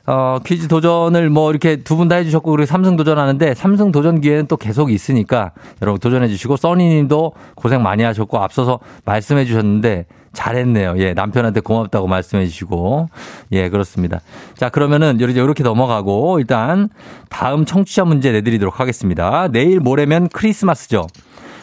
[0.07, 4.47] 어, 퀴즈 도전을 뭐 이렇게 두 분 다 해주셨고, 그리고 삼성 도전하는데, 삼성 도전 기회는
[4.49, 10.97] 또 계속 있으니까, 여러분 도전해 주시고, 써니 님도 고생 많이 하셨고, 앞서서 말씀해 주셨는데, 잘했네요.
[10.99, 13.09] 예, 남편한테 고맙다고 말씀해 주시고,
[13.53, 14.21] 예, 그렇습니다.
[14.57, 16.91] 자, 그러면은 이렇게 이렇게 넘어가고, 일단,
[17.31, 19.49] 다음 청취자 문제 내드리도록 하겠습니다.
[19.49, 21.07] 내일 모레면 크리스마스죠.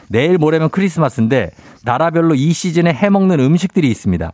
[0.07, 1.51] 내일 모레면 크리스마스인데,
[1.83, 4.31] 나라별로 이 시즌에 해먹는 음식들이 있습니다.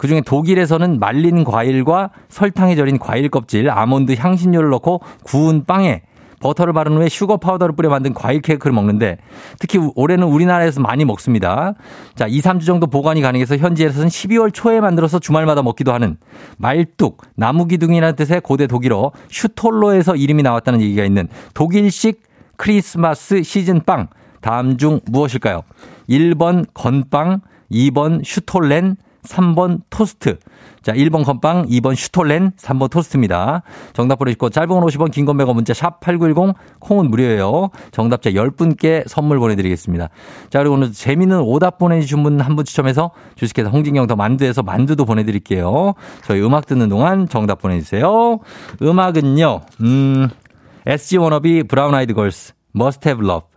[0.00, 6.00] 그중에 독일에서는 말린 과일과 설탕에 절인 과일 껍질, 아몬드 향신료를 넣고 구운 빵에
[6.40, 9.18] 버터를 바른 후에 슈거 파우더를 뿌려 만든 과일 케이크를 먹는데
[9.58, 11.74] 특히 올해는 우리나라에서 많이 먹습니다.
[12.14, 16.16] 자, 2, 3주 정도 보관이 가능해서 현지에서는 12월 초에 만들어서 주말마다 먹기도 하는
[16.56, 22.22] 말뚝, 나무기둥이라는 뜻의 고대 독일어 슈톨로에서 이름이 나왔다는 얘기가 있는 독일식
[22.56, 24.08] 크리스마스 시즌 빵.
[24.40, 25.60] 다음 중 무엇일까요?
[26.08, 30.38] 1번 건빵, 2번 슈톨렌, 3번 토스트.
[30.82, 33.62] 자, 1번 건빵, 2번 슈톨렌, 3번 토스트입니다.
[33.92, 37.68] 정답 보내주시고 짧은 건 50원, 긴 건 100원 문자 샵 8910 콩은 무료예요.
[37.92, 40.08] 정답자 10분께 선물 보내드리겠습니다.
[40.48, 45.04] 자, 그리고 오늘 재미있는 오답 보내주신 분 한 분 추첨해서 주식회사 홍진경 더 만두에서 만두도
[45.04, 45.94] 보내드릴게요.
[46.24, 48.38] 저희 음악 듣는 동안 정답 보내주세요.
[48.80, 50.28] 음악은요, 음,
[50.86, 53.49] SG 워너비 브라운 아이드 걸스, Must Have Love.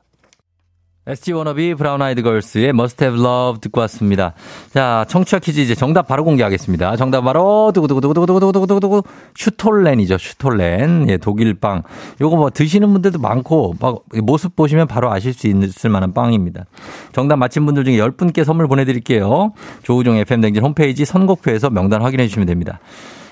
[1.06, 4.34] SG 워너비 브라운 아이드 걸스의 Must Have Love 듣고 왔습니다.
[4.74, 6.95] 자, 청취자 퀴즈 이제 정답 바로 공개하겠습니다.
[6.95, 9.04] 정답 바로 두구두구두구두구두구두구두구
[9.36, 10.18] 슈톨렌이죠.
[10.18, 11.10] 슈톨렌.
[11.10, 11.84] 예, 독일 빵.
[12.22, 16.68] 요거 뭐 드시는 분들도 많고 막 모습 보시면 바로 아실 수 있을 만한 빵입니다.
[17.12, 19.51] 정답 맞힌 분들 중에 10분께 선물 보내 드릴게요.
[19.84, 22.80] 조우종 FM 댕진 홈페이지 선곡표에서 명단 확인해 주시면 됩니다.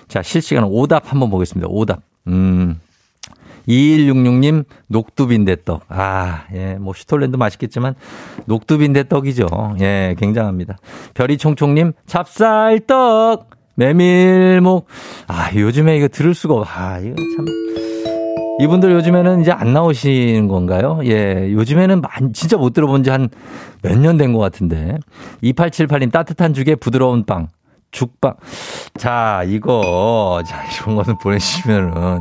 [0.09, 1.69] 자, 실시간 오답 한번 보겠습니다.
[1.71, 2.01] 오답.
[2.27, 2.81] 음.
[3.67, 5.83] 2166님, 녹두빈대떡.
[5.89, 7.95] 아, 예, 뭐, 슈톨렌도 맛있겠지만,
[8.45, 9.47] 녹두빈대떡이죠.
[9.81, 10.77] 예, 굉장합니다.
[11.13, 14.87] 별이총총님, 찹쌀떡, 메밀묵.
[15.27, 17.45] 아, 요즘에 이거 들을 수가, 없, 아, 이거 참.
[18.59, 20.99] 이분들 요즘에는 이제 안 나오시는 건가요?
[21.05, 23.29] 예, 요즘에는 많, 진짜 못 들어본 지 한
[23.83, 24.97] 몇 년 된 것 같은데.
[25.43, 27.47] 2878님, 따뜻한 죽에 부드러운 빵.
[27.89, 28.35] 죽빵.
[28.97, 32.19] 자, 이거, 자, 이런 거는 보내주시면은,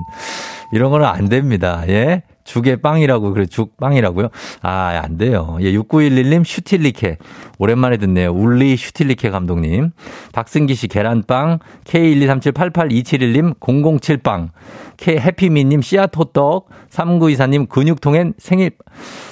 [0.72, 1.82] 이런 거는 안 됩니다.
[1.88, 2.22] 예?
[2.44, 4.28] 죽에 빵이라고, 그래, 죽 빵이라고요?
[4.62, 5.58] 아, 안 돼요.
[5.60, 7.18] 예, 6911님 슈틸리케.
[7.58, 8.32] 오랜만에 듣네요.
[8.32, 9.90] 울리 슈틸리케 감독님.
[10.32, 11.58] 박승기 씨 계란빵.
[11.84, 14.48] K123788271님 007빵.
[14.96, 16.68] K 해피미님 씨앗 호떡.
[16.90, 18.72] 3924님 근육통엔 생일.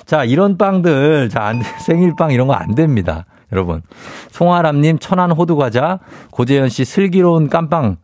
[0.07, 1.29] 자, 이런 빵들.
[1.31, 1.65] 자, 안, 돼.
[1.87, 3.25] 생일빵 이런 거 안 됩니다.
[3.53, 3.83] 여러분.
[4.31, 6.01] 송아람님 천안 호두과자.
[6.31, 7.97] 고재현 씨 슬기로운 깜빵.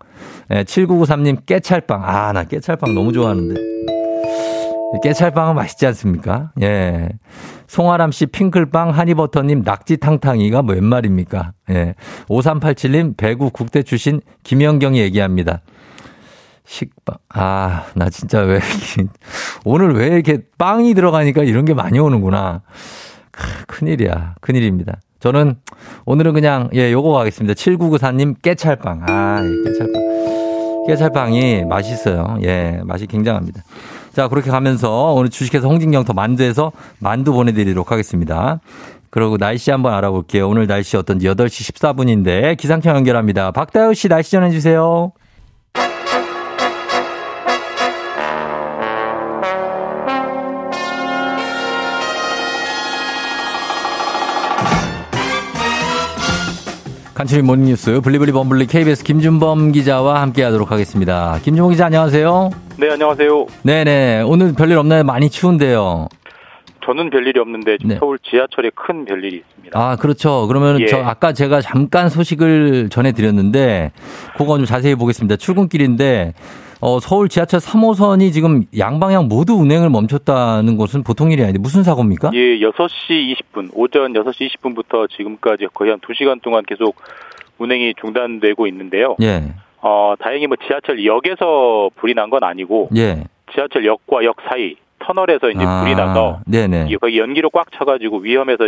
[0.52, 2.02] 예, 7993님 깨찰빵.
[2.04, 3.74] 아, 나 깨찰빵 너무 좋아하는데.
[5.02, 6.52] 깨찰빵은 맛있지 않습니까?
[6.62, 7.08] 예.
[7.66, 11.52] 송아람 씨 핑클빵, 하니버터님 낙지탕탕이가 뭐웬 말입니까?
[11.70, 11.94] 예.
[12.28, 15.62] 5387님 배구 국대 출신 김영경이 얘기합니다.
[16.66, 17.16] 식빵.
[17.30, 18.60] 아, 나 진짜 왜,
[19.64, 22.62] 오늘 왜 이렇게 빵이 들어가니까 이런 게 많이 오는구나.
[23.30, 24.36] 크, 큰일이야.
[24.40, 25.00] 큰일입니다.
[25.24, 25.54] 저는
[26.04, 27.54] 오늘은 그냥, 예, 요거 가겠습니다.
[27.54, 29.04] 7994님 깨찰빵.
[29.08, 30.84] 아, 예, 깨찰빵.
[30.86, 32.36] 깨찰빵이 맛있어요.
[32.42, 33.62] 예, 맛이 굉장합니다.
[34.12, 38.60] 자, 그렇게 가면서 오늘 주식회사 홍진경 더 만두에서 만두 보내드리도록 하겠습니다.
[39.08, 40.46] 그리고 날씨 한번 알아볼게요.
[40.46, 43.50] 오늘 날씨 어떤지 8시 14분인데 기상청 연결합니다.
[43.50, 45.10] 박다효 씨 날씨 전해주세요.
[57.14, 61.38] 간추리 모닝뉴스 블리블리 범블리 KBS 김준범 기자와 함께하도록 하겠습니다.
[61.44, 62.50] 김준범 기자 안녕하세요.
[62.76, 63.46] 네, 안녕하세요.
[63.62, 65.04] 네네 오늘 별일 없나요?
[65.04, 66.08] 많이 추운데요.
[66.84, 67.96] 저는 별일이 없는데 지금 네.
[67.98, 69.78] 서울 지하철에 큰 별일이 있습니다.
[69.78, 70.46] 아 그렇죠.
[70.48, 70.86] 그러면 예.
[70.86, 73.92] 저 아까 제가 잠깐 소식을 전해드렸는데
[74.36, 75.36] 그거 좀 자세히 보겠습니다.
[75.36, 76.34] 출근길인데
[76.86, 82.30] 어, 서울 지하철 3호선이 지금 양방향 모두 운행을 멈췄다는 것은 보통 일이 아닌데 무슨 사고입니까?
[82.34, 86.94] 예, 6시 20분, 오전 6시 20분부터 지금까지 거의 한 2시간 동안 계속
[87.56, 89.16] 운행이 중단되고 있는데요.
[89.22, 89.44] 예,
[89.80, 93.24] 어, 다행히 뭐 지하철 역에서 불이 난 건 아니고 예.
[93.54, 96.88] 지하철 역과 역 사이 터널에서 이제 불이 나서 네네.
[96.90, 98.64] 이 거기 연기로 꽉 차가지고 위험해서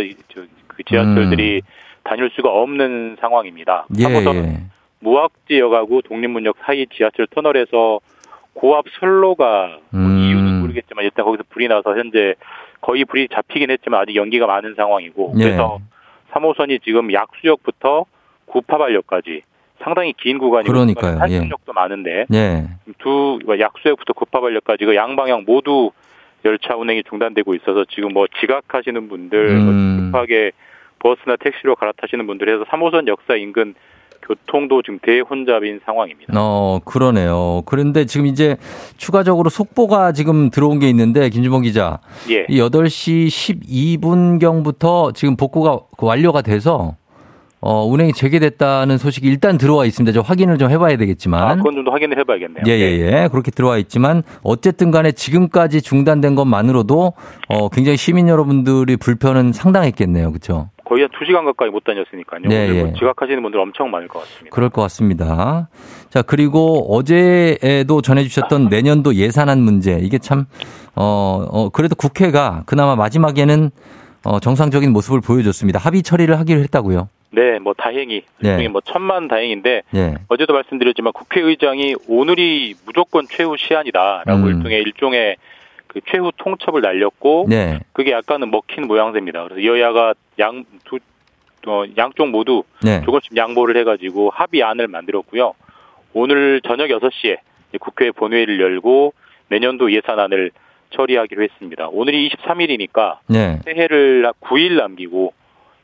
[0.67, 1.61] 그 지하철들이
[2.03, 3.85] 다닐 수가 없는 상황입니다.
[3.91, 3.95] 음.
[3.99, 4.59] 예, 3호선 예.
[4.99, 7.99] 무학지역하고 독립문역 사이 지하철 터널에서
[8.53, 10.17] 고압 선로가 뭐 음.
[10.17, 12.33] 이유는 모르겠지만 일단 거기서 불이 나서 현재
[12.81, 15.43] 거의 불이 잡히긴 했지만 아직 연기가 많은 상황이고 예.
[15.43, 15.79] 그래서
[16.31, 18.05] 3호선이 지금 약수역부터
[18.47, 19.43] 구파발역까지
[19.79, 21.19] 상당히 긴 구간이고 그러니까요, 예.
[21.19, 22.67] 한승역도 많은데 예.
[22.97, 25.91] 두 약수역부터 구파발역까지 그 양방향 모두
[26.45, 30.11] 열차 운행이 중단되고 있어서 지금 뭐 지각하시는 분들 뭐 음.
[30.11, 30.51] 급하게
[30.99, 33.75] 버스나 택시로 갈아타시는 분들 해서 3호선 역사 인근
[34.27, 36.33] 교통도 지금 대혼잡인 상황입니다.
[36.35, 37.63] 어, 그러네요.
[37.65, 38.57] 그런데 지금 이제
[38.97, 41.99] 추가적으로 속보가 지금 들어온 게 있는데, 김준범 기자.
[42.29, 42.45] 예.
[42.49, 43.27] 이 8시
[44.01, 46.95] 12분경부터 지금 복구가 완료가 돼서,
[47.59, 50.13] 어, 운행이 재개됐다는 소식이 일단 들어와 있습니다.
[50.13, 51.57] 저 확인을 좀 해봐야 아, 되겠지만.
[51.57, 52.63] 그건 좀더 확인을 해봐야겠네요.
[52.67, 53.27] 예, 예, 예.
[53.31, 57.13] 그렇게 들어와 있지만, 어쨌든 간에 지금까지 중단된 것만으로도,
[57.49, 60.31] 어, 굉장히 시민 여러분들이 불편은 상당했겠네요.
[60.33, 60.69] 그쵸?
[60.87, 62.41] 거의 한 2시간 가까이 못 다녔으니까요.
[62.45, 62.93] 네, 예.
[62.93, 64.55] 지각하시는 분들 엄청 많을 것 같습니다.
[64.55, 65.67] 그럴 것 같습니다.
[66.09, 69.99] 자, 그리고 어제에도 전해주셨던 내년도 예산안 문제.
[70.01, 70.45] 이게 참,
[70.95, 73.69] 어, 어, 그래도 국회가 그나마 마지막에는
[74.23, 75.77] 어, 정상적인 모습을 보여줬습니다.
[75.77, 77.09] 합의 처리를 하기로 했다고요.
[77.31, 78.49] 네, 뭐 다행히 네.
[78.49, 80.15] 일종의 뭐 천만 다행인데 예.
[80.29, 84.47] 어제도 말씀드렸지만 국회의장이 오늘이 무조건 최후 시한이다라고 음.
[84.47, 85.35] 일종의 일종의
[85.97, 87.79] 그 최후 통첩을 날렸고 네.
[87.91, 89.43] 그게 약간은 먹힌 모양새입니다.
[89.45, 90.99] 그래서 여야가 양두
[91.65, 93.01] 어, 양쪽 모두 네.
[93.01, 95.53] 조금씩 양보를 해가지고 합의안을 만들었고요.
[96.13, 97.37] 오늘 저녁 6시에
[97.79, 99.13] 국회 본회의를 열고
[99.49, 100.51] 내년도 예산안을
[100.91, 101.87] 처리하기로 했습니다.
[101.89, 103.59] 오늘이 23일이니까 네.
[103.65, 105.33] 새해를 9일 남기고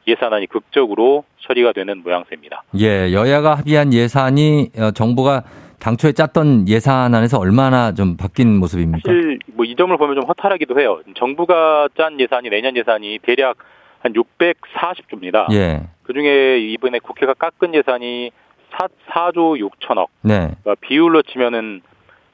[0.08, 2.64] 예산안이 극적으로 처리가 되는 모양새입니다.
[2.80, 3.12] 예.
[3.12, 5.44] 여야가 합의한 예산이 어, 정부가
[5.84, 9.02] 당초에 짰던 예산안에서 얼마나 좀 바뀐 모습입니까?
[9.06, 11.02] 사실 뭐 이 점을 보면 좀 허탈하기도 해요.
[11.16, 13.58] 정부가 짠 예산이 내년 예산이 대략
[14.00, 15.52] 한 640조입니다.
[15.54, 15.84] 예.
[16.04, 18.32] 그 중에 이번에 국회가 깎은 예산이
[18.72, 18.88] 4,
[19.32, 20.08] 4조 6천억.
[20.22, 20.52] 네.
[20.64, 21.82] 그러니까 비율로 치면은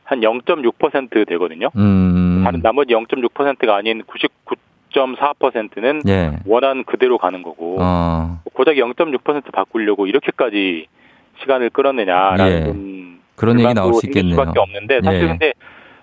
[0.03, 1.69] 한 0.6% 되거든요.
[1.75, 2.41] 음.
[2.43, 6.31] 다른 나머지 0.6%가 아닌 99.4%는 예.
[6.45, 8.41] 원안 그대로 가는 거고 어.
[8.53, 10.87] 고작 0.6% 바꾸려고 이렇게까지
[11.41, 12.65] 시간을 끌었느냐라는 예.
[12.65, 14.35] 좀 그런 얘기 나올 수 있겠네요.
[14.35, 15.27] 수밖에 없는데 사실 예.
[15.27, 15.53] 근데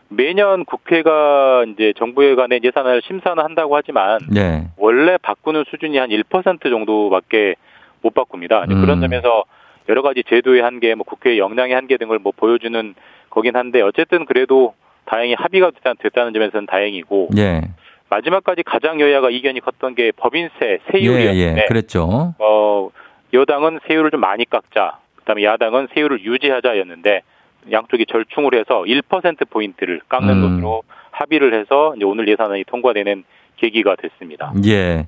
[0.09, 4.67] 매년 국회가 이제 정부에 관한 예산을 심사는 한다고 하지만 예.
[4.77, 7.57] 원래 바꾸는 수준이 한 1% 정도밖에
[8.03, 8.65] 못 바꿉니다.
[8.71, 8.81] 음.
[8.81, 9.45] 그런 점에서
[9.89, 12.95] 여러 가지 제도의 한계, 뭐 국회의 역량의 한계 등을 뭐 보여주는
[13.31, 14.75] 거긴 한데 어쨌든 그래도
[15.07, 17.63] 다행히 합의가 됐다- 됐다 는 점에서는 다행이고 예.
[18.09, 21.65] 마지막까지 가장 여야가 이견이 컸던 게 법인세 세율이었는데 예, 예.
[21.67, 22.35] 그랬죠.
[22.39, 22.91] 어
[23.35, 27.23] 여당은 세율을 좀 많이 깎자, 그다음에 야당은 세율을 유지하자였는데
[27.71, 30.51] 양쪽이 절충을 해서 1% 포인트를 깎는 음.
[30.51, 33.25] 것으로 합의를 해서 이제 오늘 예산안이 통과되는
[33.57, 34.53] 계기가 됐습니다.
[34.67, 35.07] 예.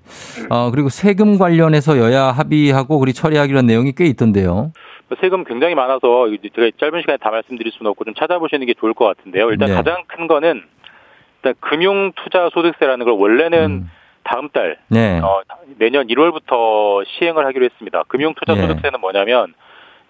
[0.48, 4.72] 어, 그리고 세금 관련해서 여야 합의하고 그리 처리하기로 한 내용이 꽤 있던데요.
[5.20, 9.04] 세금 굉장히 많아서 제가 짧은 시간에 다 말씀드릴 수는 없고 좀 찾아보시는 게 좋을 것
[9.06, 9.50] 같은데요.
[9.50, 9.74] 일단 네.
[9.74, 10.62] 가장 큰 거는
[11.36, 13.90] 일단 금융 투자 소득세라는 걸 원래는 음.
[14.24, 15.20] 다음 달 네.
[15.20, 15.40] 어,
[15.78, 18.02] 내년 1월부터 시행을 하기로 했습니다.
[18.08, 18.60] 금융 투자 예.
[18.60, 19.54] 소득세는 뭐냐면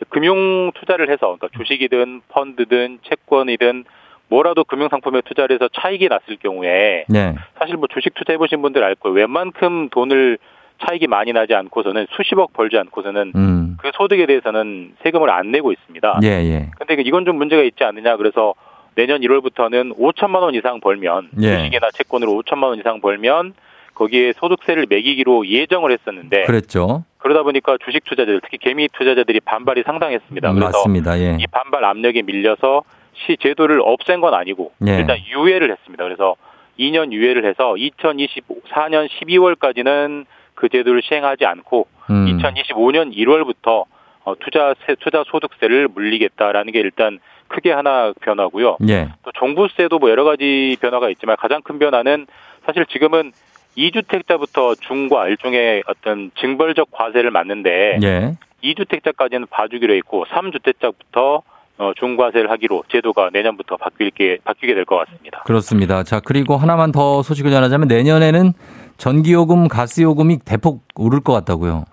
[0.08, 3.84] 금융 투자를 해서 그러니까 주식이든 펀드든 채권이든
[4.28, 7.34] 뭐라도 금융 상품에 투자를 해서 차익이 났을 경우에 네.
[7.58, 9.14] 사실 뭐 주식 투자해 보신 분들 알 거예요.
[9.14, 10.38] 웬만큼 돈을
[10.86, 13.76] 차익이 많이 나지 않고서는 수십억 벌지 않고서는 음.
[13.80, 16.20] 그 소득에 대해서는 세금을 안 내고 있습니다.
[16.22, 16.70] 예, 예.
[16.78, 18.16] 근데 이건 좀 문제가 있지 않느냐.
[18.16, 18.54] 그래서
[18.94, 21.56] 내년 1월부터는 5천만 원 이상 벌면 예.
[21.56, 23.54] 주식이나 채권으로 5천만 원 이상 벌면
[23.94, 27.04] 거기에 소득세를 매기기로 예정을 했었는데 그랬죠.
[27.18, 30.52] 그러다 보니까 주식 투자자들 특히 개미 투자자들이 반발이 상당했습니다.
[30.52, 31.18] 그래서 맞습니다.
[31.18, 31.36] 예.
[31.38, 32.82] 이 반발 압력에 밀려서
[33.14, 34.98] 시 제도를 없앤 건 아니고 예.
[34.98, 36.04] 일단 유예를 했습니다.
[36.04, 36.36] 그래서
[36.78, 42.38] 2년 유예를 해서 2024년 12월까지는 그 제도를 시행하지 않고 음.
[42.38, 43.84] 2025년 1월부터
[44.24, 48.76] 어, 투자 세, 투자 소득세를 물리겠다라는 게 일단 크게 하나 변화고요.
[48.88, 49.08] 예.
[49.24, 52.26] 또 종부세도 뭐 여러 가지 변화가 있지만 가장 큰 변화는
[52.66, 53.32] 사실 지금은
[53.78, 58.36] 2주택자부터 중과 일종의 어떤 징벌적 과세를 맞는데 예.
[58.64, 61.42] 2주택자까지는 봐주기로 했고 3주택자부터
[61.78, 65.42] 어, 중과세를 하기로 제도가 내년부터 바뀌게 바뀌게 될 것 같습니다.
[65.44, 66.02] 그렇습니다.
[66.02, 68.52] 자, 그리고 하나만 더 소식을 전하자면 내년에는
[68.96, 71.84] 전기요금, 가스요금이 대폭 오를 것 같다고요.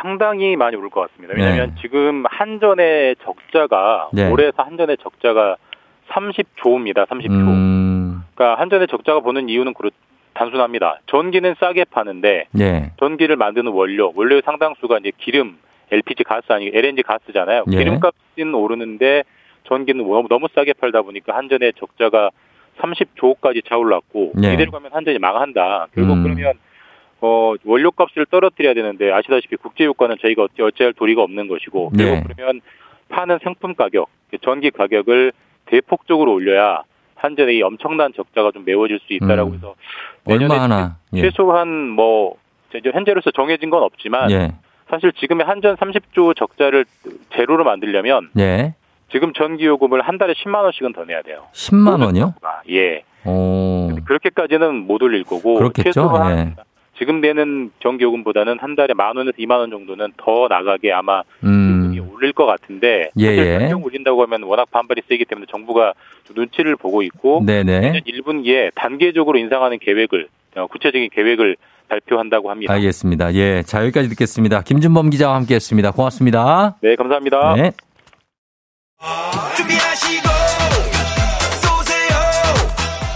[0.00, 1.34] 상당히 많이 오를 것 같습니다.
[1.36, 1.82] 왜냐하면 네.
[1.82, 4.30] 지금 한전의 적자가 네.
[4.30, 5.56] 올해에서 한전의 적자가
[6.10, 7.08] 30조입니다.
[7.08, 7.30] 30조.
[7.30, 8.22] 음.
[8.34, 9.90] 그러니까 한전의 적자가 보는 이유는 그렇
[10.34, 11.00] 단순합니다.
[11.06, 12.90] 전기는 싸게 파는데 예.
[12.98, 15.58] 전기를 만드는 원료, 원료의 상당수가 이제 기름,
[15.90, 17.64] LPG 가스 아니 LNG 가스잖아요.
[17.70, 17.76] 예.
[17.76, 19.22] 기름값은 오르는데
[19.64, 22.30] 전기는 너무, 싸게 팔다 보니까 한전의 적자가
[22.78, 24.54] 30조까지 차올랐고 예.
[24.54, 25.86] 이대로 가면 한전이 망한다.
[25.94, 26.22] 결국 음.
[26.24, 26.54] 그러면
[27.20, 32.22] 어 원료값을 떨어뜨려야 되는데 아시다시피 국제유가는 저희가 어찌 어찌할 도리가 없는 것이고 결국 예.
[32.26, 32.60] 그러면
[33.08, 35.32] 파는 상품 가격, 그 전기 가격을
[35.66, 36.82] 대폭적으로 올려야
[37.16, 39.54] 한전의 이 엄청난 적자가 좀 메워질 수 있다라고 음.
[39.56, 39.74] 해서
[40.24, 40.96] 내년에 얼마 하나.
[41.14, 41.20] 예.
[41.22, 42.36] 최소한 뭐
[42.74, 44.52] 이제 현재로서 정해진 건 없지만 예.
[44.88, 46.84] 사실 지금의 한전 30조 적자를
[47.34, 48.74] 제로로 만들려면 예.
[49.10, 51.44] 지금 전기 요금을 한 달에 10만 원씩은 더 내야 돼요.
[51.52, 52.34] 10만 원이요?
[52.42, 53.04] 아, 예.
[53.24, 53.90] 오.
[54.04, 55.92] 그렇게까지는 못 올릴 거고 그렇겠죠.
[55.92, 56.62] 최소한 예.
[56.98, 61.83] 지금 내는 전기 요금보다는 한 달에 만 원에서 2만 원 정도는 더 나가게 아마 음.
[62.24, 63.58] 올릴 것 같은데 예, 사실 예.
[63.58, 65.92] 변경 올린다고 하면 워낙 반발이 세기 때문에 정부가
[66.24, 67.80] 좀 눈치를 보고 있고 네네.
[67.80, 71.56] 내년 1분기에 단계적으로 인상하는 계획을 어, 구체적인 계획을
[71.88, 72.72] 발표한다고 합니다.
[72.72, 73.34] 알겠습니다.
[73.34, 73.62] 예.
[73.62, 74.62] 자, 여기까지 듣겠습니다.
[74.62, 75.90] 김준범 기자와 함께 했습니다.
[75.90, 76.76] 고맙습니다.
[76.80, 77.54] 네, 감사합니다.
[77.56, 77.72] 네.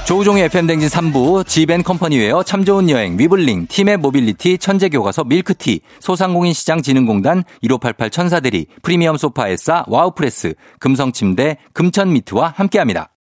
[0.08, 8.68] 조우종의 FM댕진 3부, 지벤컴퍼니웨어, 참 좋은 여행, 위블링, 티맵 모빌리티, 천재교과서, 밀크티, 소상공인시장진흥공단, 1588 천사대리,
[8.80, 13.14] 프리미엄 소파에싸, 와우프레스, 금성침대, 금천미트와 함께합니다.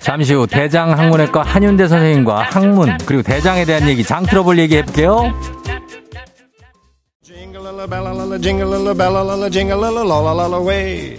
[0.00, 5.32] 잠시 후 대장 항문외과 한윤대 선생님과 항문, 그리고 대장에 대한 얘기, 장 트러블 얘기 해볼게요.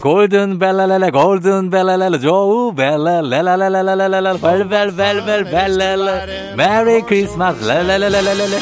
[0.02, 8.58] 골든 벨라렐라 골든 벨라렐라 조우 벨라렐라렐라렐라렐라 벨벨벨벨 벨렐라 메리 크리스마스 렐라렐라렐라렐라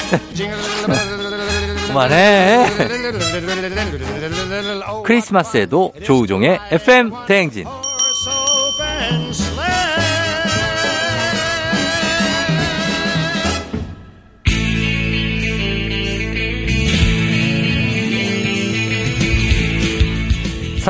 [1.87, 2.65] 그만해
[5.03, 7.65] 크리스마스에도 조우종의 FM 대행진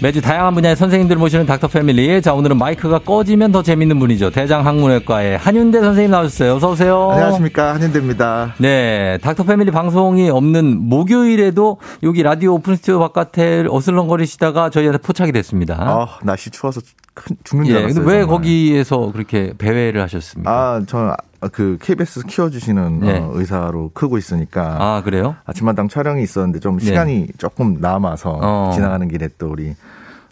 [0.00, 2.22] 매주 다양한 분야의 선생님들 모시는 Doctor Family.
[2.22, 4.30] 자, 오늘은 마이크가 꺼지면 더 재밌는 분이죠.
[4.30, 6.54] 대장 항문외과의 한윤대 선생님 나오셨어요.
[6.54, 7.10] 어서오세요.
[7.10, 8.54] 안녕하십니까 한현대입니다.
[8.58, 15.74] 네, Doctor Family 방송이 없는 목요일에도 여기 라디오 오픈 스튜디오 바깥에 어슬렁거리시다가 저희한테 포착이 됐습니다.
[15.80, 16.80] 아 날씨 추워서
[17.14, 17.94] 큰- 죽는 줄 예, 알았어요.
[17.96, 18.36] 근데 왜 정말.
[18.38, 20.48] 거기에서 그렇게 배회를 하셨습니까?
[20.52, 21.10] 아, 저는
[21.52, 23.18] 그 KBS 키워주시는 네.
[23.18, 25.36] 어, 의사로 크고 있으니까 아, 그래요?
[25.46, 26.86] 아침마당 촬영이 있었는데 좀 네.
[26.86, 28.70] 시간이 조금 남아서 어.
[28.74, 29.74] 지나가는 길에 또 우리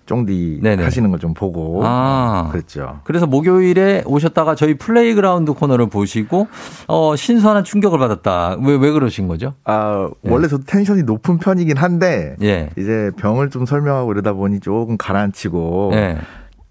[0.07, 0.85] 쫑디 네네.
[0.85, 2.49] 하시는 거좀 보고 아.
[2.53, 3.01] 그랬죠.
[3.03, 6.47] 그래서 목요일에 오셨다가 저희 playground 코너를 보시고
[6.87, 8.57] 어 신선한 충격을 받았다.
[8.65, 9.55] 왜 왜 그러신 거죠?
[9.65, 10.31] 아 네.
[10.31, 12.71] 원래 저도 tension이 높은 편이긴 한데 예.
[12.79, 16.19] 이제 병을 좀 설명하고 이러다 보니 조금 가라앉히고 예.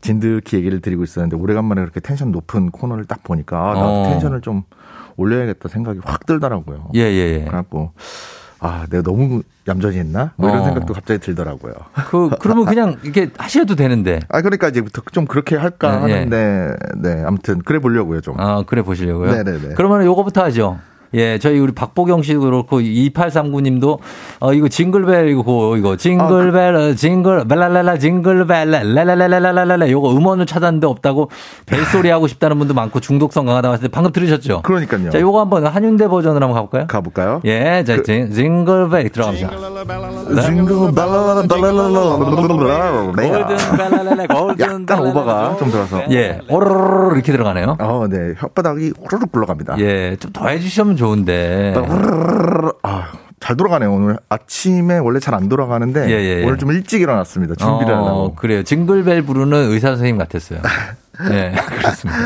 [0.05, 4.03] 진득히 얘기를 드리고 있었는데 오래간만에 그렇게 텐션 높은 코너를 딱 보니까 아, 나 어.
[4.03, 4.63] tension을 좀
[5.17, 6.89] 올려야겠다 생각이 확 들더라고요.
[6.93, 7.39] 예, 예, 예.
[7.39, 7.91] 그래갖고
[8.59, 10.31] 아 내가 너무 얌전히 했나?
[10.35, 10.65] 뭐 이런 어.
[10.65, 11.73] 생각도 갑자기 들더라고요.
[12.09, 14.19] 그, 그러면 그냥 이렇게 하셔도 되는데.
[14.29, 16.13] 아 그러니까 이제부터 좀 그렇게 할까 네, 예.
[16.13, 18.39] 하는데 네 아무튼 그래 보려고요 좀.
[18.39, 19.31] 아, 그래 보시려고요?
[19.31, 19.73] 네네네.
[19.75, 20.79] 그러면 요거부터 하죠.
[21.13, 23.99] 예, 저희 우리 박보경 씨도 그렇고 2839님도
[24.39, 31.29] 어 이거 징글벨 이거 이거 징글벨 어, 징글 벨랄랄라 징글벨 랄랄랄랄랄랄라 요거 음원을 찾았는데 없다고
[31.65, 34.61] 벨소리 하고 싶다는 분도 많고 중독성 강하다고 하는데 방금 들으셨죠?
[34.63, 35.09] 그러니까요.
[35.11, 36.87] 자, 요거 한번 한윤대 버전으로 한번 가볼까요?
[36.87, 37.41] 가볼까요?
[37.45, 39.49] 예, 자, 징, 징글벨 들어갑니다.
[39.49, 39.65] 징글
[40.25, 42.57] 발랄랄라 발랄랄라 골든
[43.77, 45.09] 벨랄랄라 골든 약간 벨랄랄라.
[45.09, 46.01] 오버가 좀 들어서.
[46.11, 47.77] 예, 오르르르 이렇게 들어가네요.
[47.79, 48.33] 어, 네.
[48.35, 49.77] 혓바닥이 후루룩 굴러갑니다.
[49.79, 51.75] 예, 좀 더 해주시면 좋은데.
[52.83, 53.07] 아,
[53.39, 53.93] 잘 돌아가네요.
[53.93, 56.43] 오늘 아침에 원래 잘 안 돌아가는데 예, 예, 예.
[56.45, 57.55] 오늘 좀 일찍 일어났습니다.
[57.55, 58.35] 준비를 어, 하려고.
[58.35, 58.63] 그래요.
[58.63, 60.59] 징글벨 부르는 의사 선생님 같았어요.
[61.29, 62.19] 네, 그렇습니다.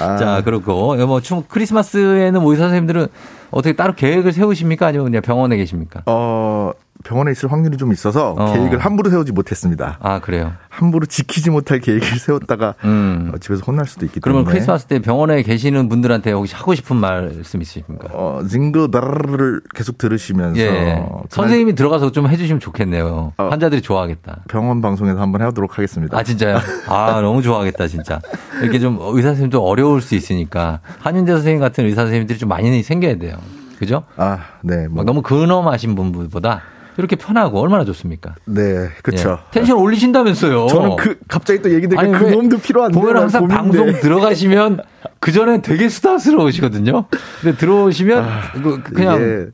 [0.00, 0.16] 아.
[0.18, 3.06] 자, 그렇고, 뭐, 춤, 크리스마스에는 뭐 의사 선생님들은
[3.50, 4.86] 어떻게 따로 계획을 세우십니까?
[4.88, 6.02] 아니면 그냥 병원에 계십니까?
[6.04, 6.72] 어,
[7.02, 8.52] 병원에 있을 확률이 좀 있어서 어.
[8.52, 9.98] 계획을 함부로 세우지 못했습니다.
[10.00, 10.52] 아, 그래요.
[10.68, 13.32] 함부로 지키지 못할 계획을 세웠다가 음.
[13.34, 14.52] 어, 집에서 혼날 수도 있기 그러면 때문에.
[14.54, 18.08] 크리스마스 때 병원에 계시는 분들한테 혹시 하고 싶은 말씀 있으십니까?
[18.12, 20.68] 어, 징글 베르를 계속 들으시면서 예.
[20.70, 23.32] 그날 선생님이 들어가서 좀 해주시면 좋겠네요.
[23.36, 23.48] 어.
[23.48, 24.44] 환자들이 좋아하겠다.
[24.48, 26.16] 병원 방송에서 한번 해보도록 하겠습니다.
[26.16, 26.58] 아, 진짜요?
[26.86, 28.20] 아, 너무 좋아하겠다, 진짜.
[28.62, 30.80] 이렇게 좀 의사 선생님도 어려울 수 있으니까.
[31.00, 33.36] 한윤대 선생님 같은 의사 선생님들이 좀 많이 생겨야 돼요.
[33.78, 34.04] 그죠?
[34.16, 34.86] 아, 네.
[34.86, 36.62] 뭐, 막 너무 근엄하신 분보다
[36.96, 38.34] 이렇게 편하고 얼마나 좋습니까?
[38.44, 39.38] 네, 그쵸.
[39.40, 39.50] 예.
[39.52, 40.66] 텐션 올리신다면서요.
[40.68, 42.98] 저는 그, 갑자기 또 얘기 들으니까 그왜 몸도 필요한데.
[42.98, 43.56] 보면 난 항상 고민돼.
[43.78, 44.80] 방송 들어가시면
[45.20, 47.06] 그 전에 되게 수다스러우시거든요.
[47.40, 48.26] 근데 들어오시면
[48.62, 49.46] 그- 그냥 아, 이게,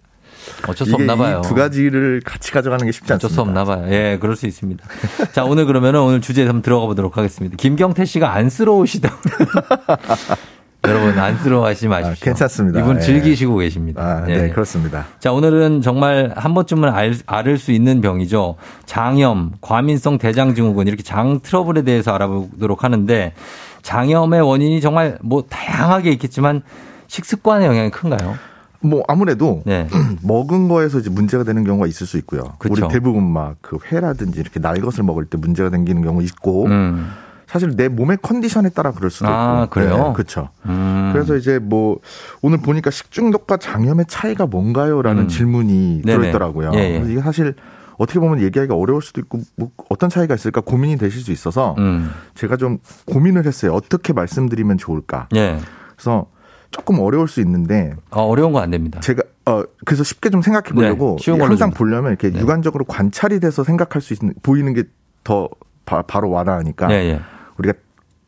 [0.69, 1.43] 어쩔 수 없나 봐요.
[1.45, 3.27] 두 가지를 같이 가져가는 게 쉽지 않습니다.
[3.27, 3.87] 어쩔 수 없나 봐요.
[3.93, 4.85] 예, 그럴 수 있습니다.
[5.33, 7.57] 자, 오늘 그러면은 오늘 주제에 한번 들어가 보도록 하겠습니다.
[7.57, 9.17] 김경태 씨가 안쓰러우시다.
[10.85, 12.11] 여러분 안쓰러워하지 마십시오.
[12.13, 12.81] 아, 괜찮습니다.
[12.81, 13.01] 이분 예.
[13.01, 14.03] 즐기시고 계십니다.
[14.03, 14.37] 아, 예.
[14.43, 15.07] 네, 그렇습니다.
[15.19, 18.57] 자, 오늘은 정말 한 번쯤은 알, 앓을 수 있는 병이죠.
[18.87, 23.35] 장염, 과민성 대장증후군 이렇게 장 트러블에 대해서 알아보도록 하는데
[23.83, 26.63] 장염의 원인이 정말 뭐 다양하게 있겠지만
[27.09, 28.37] 식습관의 영향이 큰가요?
[28.83, 29.87] 뭐 아무래도 네.
[30.23, 32.55] 먹은 거에서 이제 문제가 되는 경우가 있을 수 있고요.
[32.59, 32.87] 그쵸.
[32.87, 37.11] 우리 대부분 막 그 회라든지 이렇게 날 것을 먹을 때 문제가 생기는 경우 있고 음.
[37.51, 39.71] 사실 내 몸의 컨디션에 따라 그럴 수도 아, 있고.
[39.71, 40.13] 그래요?
[40.15, 40.51] 그렇죠.
[40.67, 41.11] 음.
[41.13, 41.99] 그래서 이제 뭐
[42.43, 45.29] 오늘 보니까 식중독과 장염의 차이가 뭔가요라는 음.
[45.29, 46.17] 질문이 네네.
[46.19, 46.71] 들어있더라고요.
[46.75, 46.93] 예, 예.
[46.95, 47.55] 그래서 이게 사실
[47.99, 52.11] 어떻게 보면 얘기하기가 어려울 수도 있고 뭐 어떤 차이가 있을까 고민이 되실 수 있어서 음.
[52.37, 53.75] 제가 좀 고민을 했어요.
[53.75, 55.29] 어떻게 말씀드리면 좋을까.
[55.35, 55.59] 예.
[55.97, 56.27] 그래서
[56.71, 59.01] 조금 어려울 수 있는데 어, 어려운 거 안 됩니다.
[59.01, 61.79] 제가 어 그래서 쉽게 좀 생각해 보려고 네, 항상 좀.
[61.79, 62.39] 보려면 이렇게 네.
[62.39, 64.85] 육안적으로 관찰이 돼서 생각할 수 있는 보이는 게
[65.25, 65.49] 더
[65.85, 67.21] 바로 와닿으니까 예, 예.
[67.61, 67.75] 우리가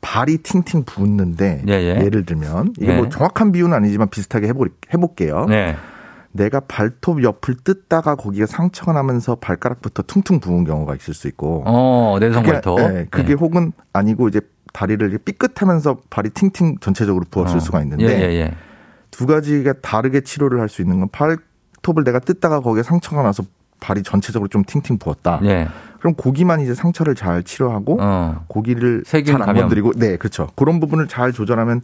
[0.01, 2.09] 발이 팅팅 붓는데 예, 예.
[2.09, 2.97] 를 들면 이게 네.
[2.97, 5.47] 뭐 정확한 비유는 아니지만 비슷하게 해보, 해볼게요.
[5.47, 5.76] 네.
[6.33, 12.16] 내가 발톱 옆을 뜯다가 거기가 상처가 나면서 발가락부터 퉁퉁 부은 경우가 있을 수 있고 어,
[12.20, 12.78] 내성 발톱.
[12.78, 13.35] 그게, 예, 그게 네.
[13.35, 14.41] 혹은 아니고 이제
[14.72, 17.61] 다리를 삐끗하면서 발이 팅팅 전체적으로 부었을 어.
[17.61, 18.55] 수가 있는데 예, 예, 예.
[19.11, 23.43] 두 가지가 다르게 치료를 할 수 있는 건 발톱을 내가 뜯다가 거기에 상처가 나서
[23.83, 25.41] 발이 전체적으로 좀 팅팅 부었다.
[25.45, 25.68] 예.
[25.99, 28.45] 그럼 고기만 이제 상처를 잘 치료하고 어.
[28.47, 29.55] 고기를 잘 안.
[29.55, 30.49] 건드리고 네 그렇죠.
[30.57, 31.83] 그런 부분을 잘 조절하면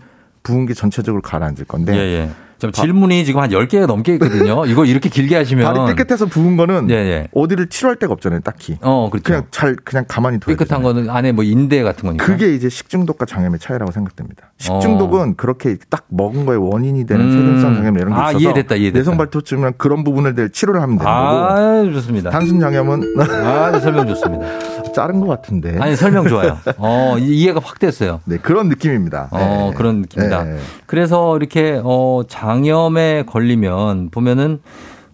[0.48, 2.30] 부은 게 전체적으로 가라앉을 건데 예, 예.
[2.58, 4.64] 좀 질문이 지금 한 10개가 넘게 있거든요.
[4.66, 5.72] 이거 이렇게 길게 하시면.
[5.72, 7.28] 발이 삐끗해서 부은 거는 예, 예.
[7.32, 8.76] 어디를 치료할 데가 없잖아요, 딱히.
[8.80, 9.22] 어, 그렇죠.
[9.22, 10.82] 그냥 잘 그냥 가만히 둬야 삐끗한 되잖아요.
[10.94, 12.24] 거는 안에 뭐 인대 같은 거니까.
[12.24, 14.50] 그게 이제 식중독과 장염의 차이라고 생각됩니다.
[14.56, 17.30] 식중독은 그렇게 딱 먹은 거에 원인이 되는 음.
[17.30, 18.98] 세균성 장염 이런 게 아, 있어서 이해됐다, 이해됐다.
[18.98, 22.30] 내성 발톱쯤은 그런 부분을 낼 치료를 하면 되는 거고 아, 좋습니다.
[22.30, 24.46] 단순 장염은 아, 네, 설명 좋습니다.
[24.98, 25.76] 자른 것 같은데.
[25.80, 26.58] 아니, 설명 좋아요.
[26.78, 28.20] 어, 이- 이해가 확 됐어요.
[28.24, 29.28] 네 그런 느낌입니다.
[29.30, 29.38] 어,
[29.70, 29.76] 네.
[29.76, 30.44] 그런 느낌이다.
[30.44, 30.58] 네.
[30.86, 34.60] 그래서 이렇게, 어, 장염에 걸리면 보면은,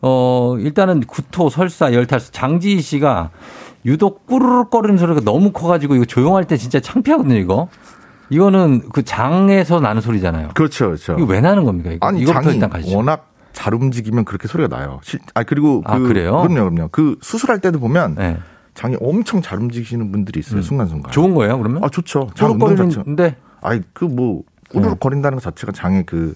[0.01, 3.30] 어, 일단은 구토, 설사, 열탈, 장지희 씨가
[3.87, 7.68] 유독 꾸르륵 거리는 소리가 너무 커가지고 이거 조용할 때 진짜 창피하거든요, 이거.
[8.30, 10.49] 이거는 그 장에서 나는 소리잖아요.
[10.55, 11.14] 그렇죠, 그렇죠.
[11.18, 11.91] 이거 왜 나는 겁니까?
[11.93, 12.07] 이거?
[12.07, 12.97] 아니 이거부터 장이 일단 가시죠.
[12.97, 14.99] 워낙 잘 움직이면 그렇게 소리가 나요.
[15.05, 16.39] 실- 아 그리고 그, 아, 그래요?
[16.43, 16.89] 그럼요, 그럼요.
[16.91, 18.39] 그 수술할 때도 보면 네.
[18.74, 20.58] 장이 엄청 잘 움직이시는 분들이 있어요.
[20.58, 20.62] 음.
[20.62, 21.12] 순간순간.
[21.12, 21.82] 좋은 거예요, 그러면?
[21.84, 22.30] 아 좋죠.
[22.34, 22.82] 장 운동 자체.
[22.82, 26.34] 꾸르륵거리는데, 아니 그 뭐 꾸르륵 거린다는 것 자체가 장의 그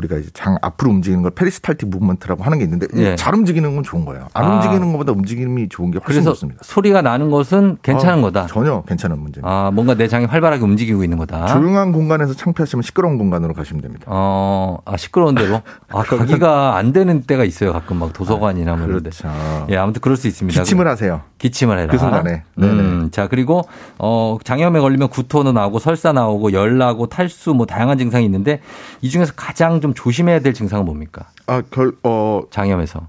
[0.00, 3.16] 우리가 이제 장 앞으로 움직이는 걸 페리스탈틱 무브먼트라고 하는 게 있는데 예.
[3.16, 4.28] 잘 움직이는 건 좋은 거예요.
[4.32, 4.54] 안 아.
[4.56, 6.60] 움직이는 것보다 움직임이 좋은 게 훨씬 좋습니다.
[6.62, 8.46] 소리가 나는 것은 괜찮은 어, 거다.
[8.46, 9.48] 전혀 괜찮은 문제입니다.
[9.48, 11.46] 아, 뭔가 내 장이 활발하게 움직이고 있는 거다.
[11.46, 14.04] 조용한 공간에서 창피하시면 시끄러운 공간으로 가시면 됩니다.
[14.08, 15.60] 어, 아, 시끄러운 대로?
[15.88, 17.72] 아, 가기가 안 되는 때가 있어요.
[17.72, 19.10] 가끔 막 도서관이나 뭐 이런 데.
[19.10, 19.28] 그렇죠.
[19.68, 20.60] 예, 아무튼 그럴 수 있습니다.
[20.60, 21.22] 기침을 하세요.
[21.38, 21.90] 기침을 해라.
[21.90, 22.42] 그 순간에.
[22.58, 23.62] 음, 자, 그리고,
[23.98, 28.60] 어, 장염에 걸리면 구토는 나오고 설사 나오고 열 나고 탈수 뭐 다양한 증상이 있는데
[29.00, 31.28] 이 중에서 가장 좀 조심해야 될 증상은 뭡니까?
[31.46, 33.08] 아, 결, 어, 장염에서.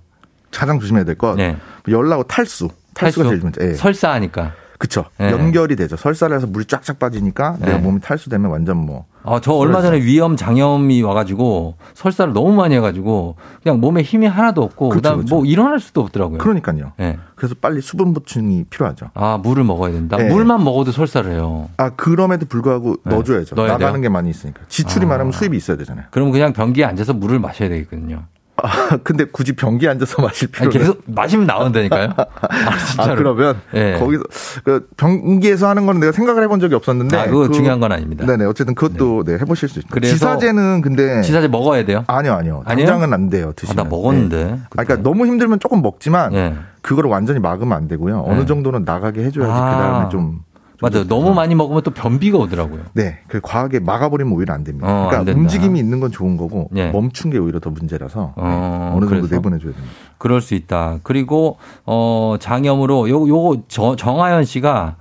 [0.51, 1.57] 가장 조심해야 될건 네.
[1.87, 2.69] 열나고 탈수.
[2.93, 3.65] 탈수가 제일 문제.
[3.69, 3.73] 예.
[3.73, 4.53] 설사하니까.
[4.77, 5.05] 그쵸.
[5.17, 5.31] 네.
[5.31, 5.95] 연결이 되죠.
[5.95, 7.67] 설사를 해서 물이 쫙쫙 빠지니까 네.
[7.67, 9.05] 내가 몸이 탈수되면 완전 뭐.
[9.23, 9.81] 아, 저 얼마.
[9.81, 15.17] 전에 위염 장염이 와가지고 설사를 너무 많이 해가지고 그냥 몸에 힘이 하나도 없고 그렇죠, 그다음
[15.19, 15.35] 그렇죠.
[15.35, 16.37] 뭐 일어날 수도 없더라고요.
[16.39, 16.93] 그러니까요.
[16.99, 17.17] 예.
[17.35, 19.09] 그래서 빨리 수분 보충이 필요하죠.
[19.13, 20.17] 아, 물을 먹어야 된다.
[20.17, 20.29] 네.
[20.29, 21.69] 물만 먹어도 설사를 해요.
[21.77, 23.15] 아, 그럼에도 불구하고 네.
[23.15, 23.55] 넣어줘야죠.
[23.55, 24.01] 넣어야 나가는 돼요?
[24.01, 24.61] 게 많이 있으니까.
[24.67, 25.09] 지출이 아.
[25.09, 26.05] 많으면 수입이 있어야 되잖아요.
[26.11, 28.23] 그럼 그냥 변기에 앉아서 물을 마셔야 되겠거든요.
[28.63, 30.79] 아, 근데 굳이 변기에 앉아서 마실 아니, 필요 는.
[30.79, 32.13] 계속 마시면 나온다니까요.
[32.17, 33.15] 아, 아, 진짜로.
[33.15, 33.97] 그러면 예.
[33.99, 34.23] 거기서
[34.63, 38.25] 그 변기에서 하는 거는 내가 생각을 해본 적이 없었는데 아, 그거 그- 중요한 건 아닙니다.
[38.25, 39.81] 네네 어쨌든 그것도 네, 해보실 수.
[39.89, 42.03] 그래서 지사제는 근데 지사제 먹어야 돼요?
[42.07, 42.87] 아니요 아니요 아니에요?
[42.87, 43.83] 당장은 안 돼요 아, 드시면.
[43.83, 44.43] 나 먹었는데.
[44.45, 44.51] 네.
[44.53, 46.55] 아, 그러니까 너무 힘들면 조금 먹지만 예.
[46.81, 48.23] 그거를 완전히 막으면 안 되고요.
[48.27, 48.45] 어느 네.
[48.45, 49.75] 정도는 나가게 해줘야지 아.
[49.75, 50.39] 그 다음에 좀.
[50.81, 51.07] 맞아요.
[51.07, 52.81] 너무 많이 먹으면 또 변비가 오더라고요.
[52.93, 54.87] 네, 그 과하게 막아버리면 오히려 안 됩니다.
[54.87, 55.39] 어, 안 그러니까 된다.
[55.39, 56.89] 움직임이 있는 건 좋은 거고 예.
[56.91, 59.35] 멈춘 게 오히려 더 문제라서 네, 어, 어느 정도 그래서?
[59.35, 59.93] 내보내줘야 됩니다.
[60.17, 60.99] 그럴 수 있다.
[61.03, 64.95] 그리고 어 장염으로 요 요거 저- 정하연 씨가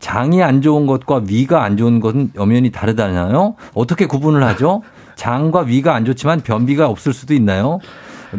[0.00, 3.54] 장이 안 좋은 것과 위가 안 좋은 것은 엄연히 다르다나요?
[3.74, 4.82] 어떻게 구분을 하죠?
[5.16, 7.78] 장과 위가 안 좋지만 변비가 없을 수도 있나요?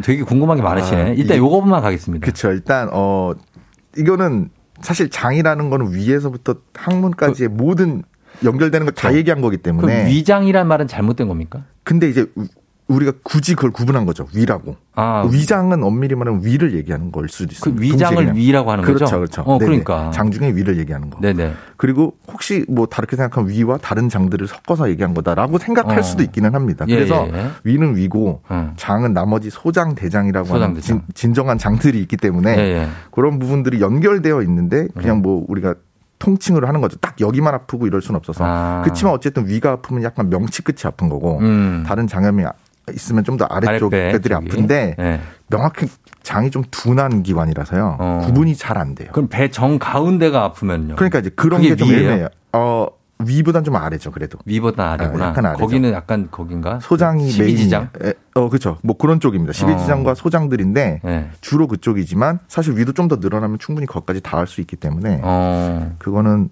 [0.04, 1.02] 되게 궁금한 게 많으시네.
[1.02, 2.24] 아, 일단 요거만 가겠습니다.
[2.26, 2.50] 그렇죠.
[2.52, 3.34] 일단 어
[3.98, 4.50] 이거는
[4.82, 8.04] 사실 장이라는 거는 위에서부터 항문까지의 모든
[8.44, 10.08] 연결되는 걸 다 얘기한 거기 그 때문에.
[10.08, 11.66] 위장이란 말은 잘못된 겁니까?
[11.84, 12.26] 근데 이제
[12.92, 14.28] 우- 우리가 굳이 그걸 구분한 거죠.
[14.36, 14.76] 위라고.
[14.96, 17.82] 아, 위장은 엄밀히 말하면 위를 얘기하는 걸 수도 그 있습니다.
[17.82, 18.42] 위장을 동시에.
[18.48, 19.16] 위라고 하는 그렇죠, 거죠?
[19.18, 19.42] 그렇죠.
[19.44, 19.66] 어, 네네.
[19.66, 20.12] 그러니까.
[20.12, 21.20] 장 중에 위를 얘기하는 거.
[21.20, 21.54] 네네.
[21.78, 26.02] 그리고 혹시 뭐 다르게 생각하면 위와 다른 장들을 섞어서 얘기한 거다라고 생각할 어.
[26.04, 26.86] 수도 있기는 합니다.
[26.90, 27.48] 예, 그래서 예, 예.
[27.64, 28.74] 위는 위고 음.
[28.76, 31.00] 장은 나머지 소장, 대장이라고 소장, 하는 대장.
[31.00, 32.88] 진, 진정한 장들이 있기 때문에 예, 예.
[33.12, 35.76] 그런 부분들이 연결되어 있는데 그냥 뭐 우리가
[36.20, 36.98] 통칭으로 하는 거죠.
[36.98, 38.44] 딱 여기만 아프고 이럴 수는 없어서.
[38.46, 38.82] 아.
[38.84, 41.84] 그렇지만 어쨌든 위가 아프면 약간 명치 끝이 아픈 거고 음.
[41.88, 42.44] 다른 장염이
[42.94, 44.50] 있으면 좀 더 아래쪽 아랫배 애들이 쪽이.
[44.50, 45.20] 아픈데 예.
[45.50, 45.88] 명확히
[46.24, 47.98] 장이 좀 둔한 기관이라서요.
[48.00, 48.22] 어.
[48.26, 49.10] 구분이 잘 안 돼요.
[49.12, 50.96] 그럼 배 정 가운데가 아프면요?
[50.96, 51.90] 그러니까 이제 그런 게 좀?
[51.90, 52.28] 애매해요.
[52.54, 52.88] 어,
[53.24, 54.40] 위보단 좀 아래죠, 그래도.
[54.46, 55.26] 위보다 아래구나.
[55.26, 55.64] 아, 약간 아래죠.
[55.64, 56.80] 거기는 약간 거긴가?
[56.82, 57.40] 소장이 12지장?
[57.40, 57.88] 메인이에요.
[58.04, 58.78] 에, 어, 그렇죠.
[58.82, 59.54] 뭐 그런 쪽입니다.
[59.54, 61.30] 12지장과 소장들인데 네.
[61.42, 65.96] 주로 그쪽이지만 사실 위도 좀 더 늘어나면 충분히 거기까지 닿을 수 있기 때문에 어.
[66.00, 66.50] 그거는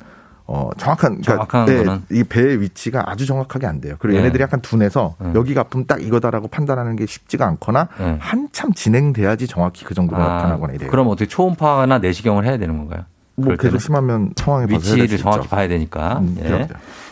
[0.51, 1.99] 어 정확한 정확한 네?
[2.11, 3.97] 이 배의 위치가 아주 정확하게 안 돼요.
[3.99, 4.23] 그리고 네.
[4.23, 5.33] 얘네들이 약간 둔해서 음.
[5.35, 8.17] 여기가 아프면 딱 이거다라고 판단하는 게 쉽지가 않거나 네.
[8.19, 10.89] 한참 진행돼야지 정확히 그 정도로 나타나거나 이래요.
[10.89, 13.03] 그럼 어떻게 초음파나 내시경을 해야 되는 건가요?
[13.35, 13.77] 뭐 계속?
[13.79, 15.49] 심하면 상황에 위치를 정확히 있죠.
[15.55, 16.17] 봐야 되니까.
[16.19, 16.67] 음, 예.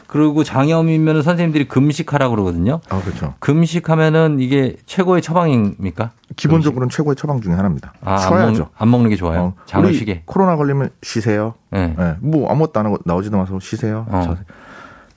[0.07, 2.79] 그리고 장염이면 선생님들이 금식하라고 그러거든요.
[2.89, 3.35] 아 그렇죠.
[3.37, 6.09] 금식하면은 이게 최고의 처방입니까?
[6.37, 7.93] 기본적으로는 최고의 처방 중에 하나입니다.
[8.01, 8.59] 아, 안, 쉬어야죠.
[8.63, 9.53] 먹, 안 먹 는 게 좋아요.
[9.73, 10.21] 어, 우리 쉬게.
[10.25, 11.55] 코로나 걸리면 쉬세요.
[11.75, 11.95] 예.
[11.99, 14.05] 예, 뭐 아무것도 안 하고 나오지도 마서 쉬세요.
[14.09, 14.21] 어.
[14.23, 14.37] 저-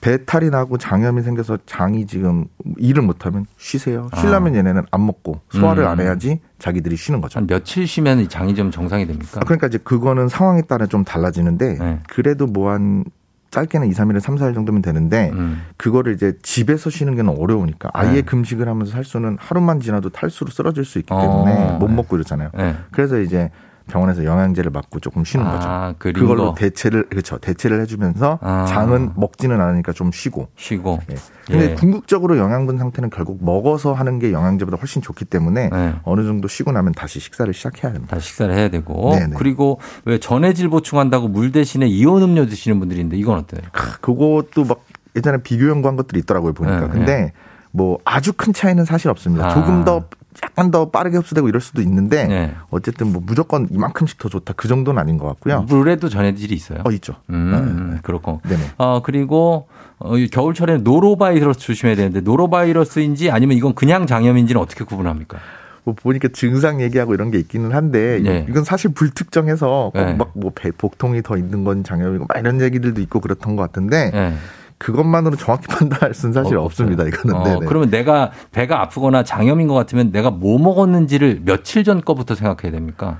[0.01, 2.45] 배탈이 나고 장염이 생겨서 장이 지금
[2.77, 4.09] 일을 못하면 쉬세요.
[4.17, 5.89] 쉬려면 얘네는 안 먹고 소화를 아.
[5.93, 5.99] 음.
[5.99, 7.37] 안 해야지 자기들이 쉬는 거죠.
[7.37, 9.39] 한 며칠 쉬면 이 장이 좀 정상이 됩니까?
[9.41, 11.99] 아, 그러니까 이제 그거는 상황에 따라 좀 달라지는데 네.
[12.09, 13.03] 그래도 뭐 한
[13.51, 15.61] 짧게는 2, 3일에 3, 4일 정도면 되는데 음.
[15.77, 18.21] 그거를 이제 집에서 쉬는 게 어려우니까 아예 네.
[18.21, 21.21] 금식을 하면서 살 수는 하루만 지나도 탈수로 쓰러질 수 있기 어.
[21.21, 21.95] 때문에 못 네.
[21.95, 22.49] 먹고 이러잖아요.
[22.57, 22.75] 예.
[22.91, 23.51] 그래서 이제
[23.91, 25.95] 병원에서 영양제를 맞고 조금 쉬는 아, 거죠.
[25.99, 26.53] 그 그걸로.
[26.55, 27.37] 대체를 그렇죠.
[27.37, 28.65] 대체를 해주면서 아.
[28.67, 30.47] 장은 먹지는 않으니까 좀 쉬고.
[30.55, 30.99] 쉬고.
[31.11, 31.15] 예.
[31.45, 31.75] 근데 예.
[31.75, 35.93] 궁극적으로 영양분 상태는 결국 먹어서 하는 게 영양제보다 훨씬 좋기 때문에 네.
[36.03, 38.15] 어느 정도 쉬고 나면 다시 식사를 시작해야 됩니다.
[38.15, 39.11] 다시 식사를 해야 되고.
[39.13, 39.35] 네네.
[39.37, 43.61] 그리고 왜 전해질 보충한다고 물 대신에 이온 음료 드시는 분들이 있는데 이건 어때요?
[44.01, 44.85] 그것도 막
[45.15, 46.81] 예전에 비교 연구한 것들이 있더라고요 보니까.
[46.81, 47.33] 네, 근데
[47.71, 49.47] 뭐 아주 큰 차이는 사실 없습니다.
[49.47, 49.53] 아.
[49.53, 50.05] 조금 더
[50.43, 52.55] 약간 더 빠르게 흡수되고 이럴 수도 있는데 네.
[52.69, 55.63] 어쨌든 뭐 무조건 이만큼씩 더 좋다 그 정도는 아닌 것 같고요.
[55.63, 56.79] 물에도 전해질이 있어요.
[56.85, 57.15] 어 있죠.
[57.29, 57.99] 음, 네, 음, 네.
[58.01, 58.41] 그렇고.
[58.47, 58.61] 네네.
[58.77, 59.67] 어, 그리고
[59.99, 65.37] 어, 이 겨울철에는 노로바이러스 조심해야 되는데 노로바이러스인지 아니면 이건 그냥 장염인지는 어떻게 구분합니까?
[65.83, 68.45] 뭐 보니까 증상 얘기하고 이런 게 있기는 한데 네.
[68.47, 70.13] 이건 사실 불특정해서 네.
[70.13, 74.33] 막뭐 복통이 더 있는 건 장염이고 막 이런 얘기들도 있고 그렇던 것 같은데 예.
[74.81, 77.03] 그것만으로 정확히 판단할 수는 사실 어, 없습니다.
[77.05, 77.35] 이거는.
[77.35, 77.59] 어.
[77.59, 83.19] 그러면 내가 배가 아프거나 장염인 것 같으면 내가 뭐 먹었는지를 며칠 전 거부터 생각해야 됩니까?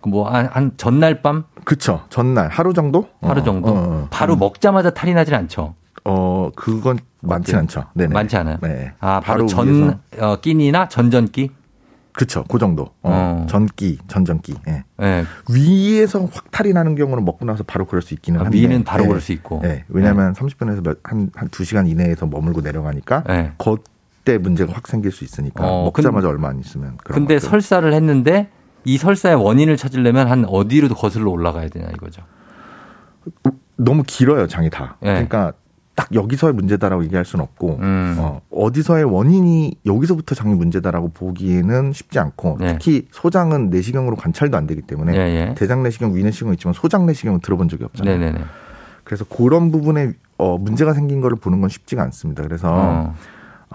[0.00, 1.44] 그 뭐, 한, 한 전날 밤?
[1.64, 2.02] 그쵸.
[2.08, 3.08] 전날 하루 정도?
[3.20, 3.68] 하루 어, 정도?
[3.68, 4.08] 어, 어.
[4.10, 5.76] 바로 먹자마자 탈이 나진 않죠.
[6.04, 7.84] 어, 그건 많진 않죠.
[7.94, 8.12] 네네.
[8.12, 8.56] 많지 않아요.
[8.62, 8.92] 네.
[8.98, 9.98] 아, 바로, 바로 전, 위에서.
[10.18, 11.50] 어, 끼니나 전전 끼?
[12.12, 12.44] 그쵸.
[12.48, 12.82] 그 정도.
[13.02, 13.46] 어, 어.
[13.48, 14.54] 전기, 전전기.
[14.68, 14.84] 예.
[15.00, 15.24] 예.
[15.50, 18.58] 위에서 확탈이 나는 경우는 먹고 나서 바로 그럴 수 있기는 아, 한데.
[18.58, 19.08] 위는 바로 예.
[19.08, 19.62] 그럴 수 있고.
[19.64, 19.84] 예.
[19.88, 23.24] 왜냐면 30분에서 몇, 한, 한 2시간 이내에서 머물고 내려가니까.
[23.30, 23.52] 예.
[23.58, 25.66] 그때 문제가 확 생길 수 있으니까.
[25.66, 26.98] 어, 먹자마자 얼마 안 있으면.
[27.02, 27.48] 그런 근데 것들.
[27.48, 28.48] 설사를 했는데
[28.84, 32.22] 이 설사의 원인을 찾으려면 한 어디로 거슬러 올라가야 되냐 이거죠.
[33.76, 34.96] 너무 길어요, 장이 다.
[35.02, 35.06] 예.
[35.12, 35.52] 그러니까
[35.94, 38.16] 딱 여기서의 문제다라고 얘기할 수는 없고 음.
[38.18, 42.72] 어, 어디서의 원인이 여기서부터 장이 문제다라고 보기에는 쉽지 않고 네.
[42.72, 45.54] 특히 소장은 내시경으로 관찰도 안 되기 때문에 예, 예.
[45.54, 48.18] 대장 내시경, 위 내시경 있지만 소장 내시경은 들어본 적이 없잖아요.
[48.18, 48.44] 네네네.
[49.04, 52.42] 그래서 그런 부분에 어, 문제가 생긴 거를 보는 건 쉽지가 않습니다.
[52.42, 53.14] 그래서 어.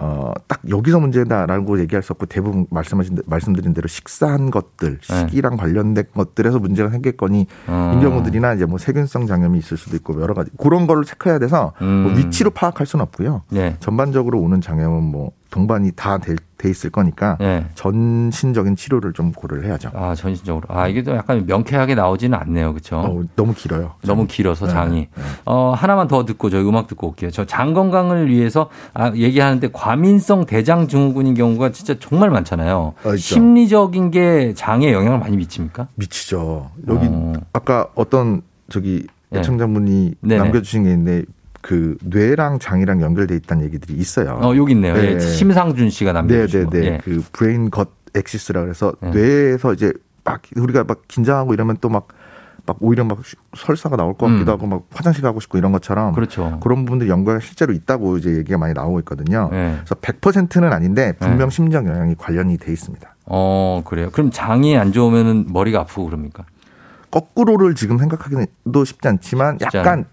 [0.00, 5.26] 어, 딱 여기서 문제다라고 얘기할 수 없고 대부분 말씀하신 대- 말씀드린 대로 식사한 것들, 네.
[5.28, 7.90] 식이랑 관련된 것들에서 문제가 생겼거니 어.
[7.94, 11.88] 인경우들이나 이제 뭐 세균성 장염이 있을 수도 있고 여러 가지 그런 거를 체크해야 돼서 뭐
[11.88, 12.14] 음.
[12.16, 13.42] 위치로 파악할 수는 없고요.
[13.50, 13.76] 네.
[13.80, 17.64] 전반적으로 오는 장염은 뭐 동반이 다돼 있을 거니까 네.
[17.74, 19.90] 전신적인 치료를 좀 고려를 해야죠.
[19.94, 20.66] 아, 전신적으로.
[20.68, 22.74] 아, 이게 좀 약간 명쾌하게 나오지는 않네요.
[22.74, 22.98] 그쵸?
[22.98, 23.92] 어, 너무 길어요.
[24.04, 24.96] 너무 길어서 네, 장이.
[25.14, 25.22] 네.
[25.46, 27.30] 어, 하나만 더 듣고 저희 음악 듣고 올게요.
[27.30, 32.94] 저 장 건강을 위해서 아, 얘기하는데 과민성 대장 증후군인 경우가 진짜 정말 많잖아요.
[33.04, 33.16] 아.
[33.16, 35.88] 심리적인 게 장에 영향을 많이 미칩니까?
[35.94, 36.70] 미치죠.
[36.88, 37.32] 여기 어.
[37.54, 39.40] 아까 어떤 저기 네.
[39.40, 40.14] 애청자분이.
[40.20, 41.24] 남겨주신 게 있는데
[41.60, 44.38] 그 뇌랑 장이랑 연결돼 있다는 얘기들이 있어요.
[44.42, 44.96] 어, 여기 있네요.
[44.96, 45.20] 예, 네.
[45.20, 46.70] 심상준 씨가 남겨주신 거.
[46.70, 46.94] 네네네.
[46.94, 46.98] 예.
[47.02, 49.10] 그 brain gut axis라 그래서 네.
[49.10, 49.92] 뇌에서 이제
[50.24, 52.08] 막 우리가 막 긴장하고 이러면 또 막
[52.68, 53.18] 막 오히려 막
[53.56, 54.54] 설사가 나올 것 같기도 음.
[54.54, 56.60] 하고 막 화장실 가고 싶고 이런 것처럼 그렇죠.
[56.62, 59.48] 그런 부분들이 연관이 실제로 있다고 이제 얘기가 많이 나오고 있거든요.
[59.50, 59.74] 네.
[59.78, 63.16] 그래서 100%는 아닌데 분명 심리적 영향이 관련이 돼 있습니다.
[63.24, 64.10] 어, 그래요.
[64.12, 66.44] 그럼 장이 안 좋으면 머리가 아프고 그럽니까?
[67.10, 70.04] 거꾸로를 지금 생각하기도 쉽지 않지만 쉽지 약간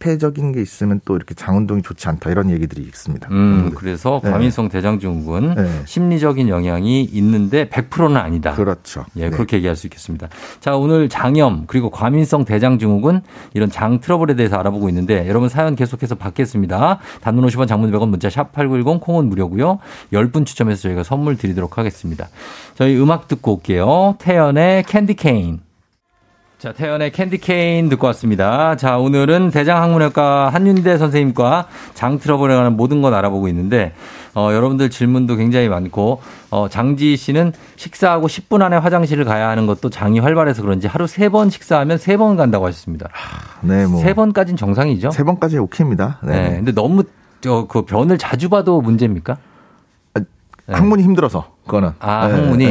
[0.00, 3.28] 자폐적인 게 있으면 또 이렇게 장 운동이 좋지 않다 이런 얘기들이 있습니다.
[3.30, 4.30] 음, 그래서 네.
[4.30, 5.82] 과민성 대장증후군 네.
[5.84, 8.54] 심리적인 영향이 있는데 100%는 아니다.
[8.54, 9.04] 그렇죠.
[9.16, 9.30] 예, 네.
[9.30, 10.28] 그렇게 얘기할 수 있겠습니다.
[10.60, 13.20] 자, 오늘 장염 그리고 과민성 대장증후군
[13.54, 16.98] 이런 장 트러블에 대해서 알아보고 있는데 여러분 사연 계속해서 받겠습니다.
[17.20, 19.78] 단문 50원 장문 100원 문자 샵 8910 콩은 무료고요.
[20.12, 22.28] 10분 추첨해서 저희가 선물 드리도록 하겠습니다.
[22.74, 24.16] 저희 음악 듣고 올게요.
[24.18, 25.60] 태연의 Candy Cane.
[26.60, 28.76] 자, 태연의 Candy Cane 듣고 왔습니다.
[28.76, 33.94] 자, 오늘은 대장항문외과 한윤대 선생님과 장 트러블에 관한 모든 것 알아보고 있는데,
[34.34, 39.88] 어, 여러분들 질문도 굉장히 많고, 어, 장지 씨는 식사하고 10분 안에 화장실을 가야 하는 것도
[39.88, 43.08] 장이 활발해서 그런지 하루 세번 식사하면 세번 간다고 하셨습니다.
[43.62, 44.02] 네, 뭐.
[44.02, 45.12] 세 번까지는 정상이죠?
[45.12, 46.18] 세 번까지 오케이입니다.
[46.22, 46.42] 네.
[46.42, 46.56] 네.
[46.56, 47.04] 근데 너무,
[47.40, 49.38] 저, 그 변을 자주 봐도 문제입니까?
[50.12, 50.24] 네.
[50.68, 51.92] 항문이 힘들어서 그거는.
[52.00, 52.66] 아, 네, 항문이?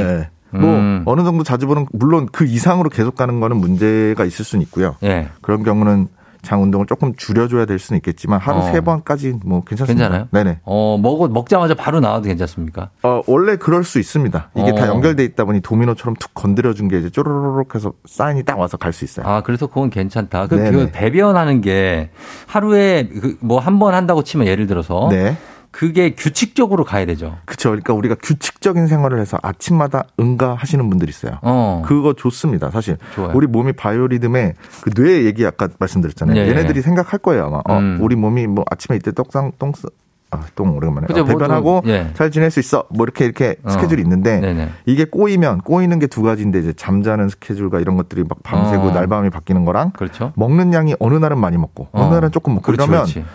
[0.51, 0.59] 네.
[0.59, 1.03] 뭐 음.
[1.05, 4.95] 어느 정도 자주 보는 물론 그 이상으로 계속 가는 거는 문제가 있을 수는 있고요.
[5.03, 5.27] 예.
[5.41, 6.07] 그런 경우는
[6.41, 8.61] 장 운동을 조금 줄여줘야 될 수는 있겠지만 하루 어.
[8.61, 10.05] 세 번까지 뭐 괜찮습니다.
[10.07, 10.27] 괜찮아요?
[10.31, 10.59] 네네.
[10.63, 12.91] 어, 먹어, 먹자마자 바로 나와도 괜찮습니까?
[13.03, 14.51] 어, 원래 그럴 수 있습니다.
[14.55, 14.75] 이게 어.
[14.75, 18.93] 다 연결돼 있다 보니 도미노처럼 툭 건드려준 게 이제 쪼르르륵 해서 사인이 딱 와서 갈
[18.93, 19.27] 수 있어요.
[19.27, 20.47] 아, 그래서 그건 괜찮다.
[20.47, 20.55] 그.
[20.71, 22.09] 그 배변하는 게
[22.47, 23.09] 하루에
[23.41, 25.35] 뭐한 번 한다고 치면 예를 들어서 네.
[25.71, 27.37] 그게 규칙적으로 가야 되죠.
[27.45, 27.69] 그렇죠.
[27.69, 31.37] 그러니까 우리가 규칙적인 생활을 해서 아침마다 응가하시는 분들이 있어요.
[31.43, 31.83] 어.
[31.85, 32.71] 그거 좋습니다.
[32.71, 33.31] 사실 좋아요.
[33.35, 36.37] 우리 몸이 바이오리듬에 그 뇌 얘기 아까 말씀드렸잖아요.
[36.37, 36.49] 예, 예.
[36.49, 37.61] 얘네들이 생각할 거예요 아마.
[37.65, 37.99] 어, 음.
[38.01, 39.87] 우리 몸이 뭐 아침에 이때 떡상 똥 쓰-
[40.31, 41.07] 아, 똥 오랜만에.
[41.07, 42.11] 그죠, 어, 배변하고 뭐도, 예.
[42.13, 42.83] 잘 지낼 수 있어.
[42.89, 43.69] 뭐 이렇게 이렇게 어.
[43.71, 44.69] 스케줄이 있는데 네네.
[44.85, 48.91] 이게 꼬이면 꼬이는 게 두 가지인데 이제 잠자는 스케줄과 이런 것들이 막 밤새고 어.
[48.91, 50.31] 날밤이 바뀌는 거랑 그렇죠.
[50.35, 52.01] 먹는 양이 어느 날은 많이 먹고 어.
[52.03, 53.25] 어느 날은 조금 먹고 그렇지, 그러면 그렇지.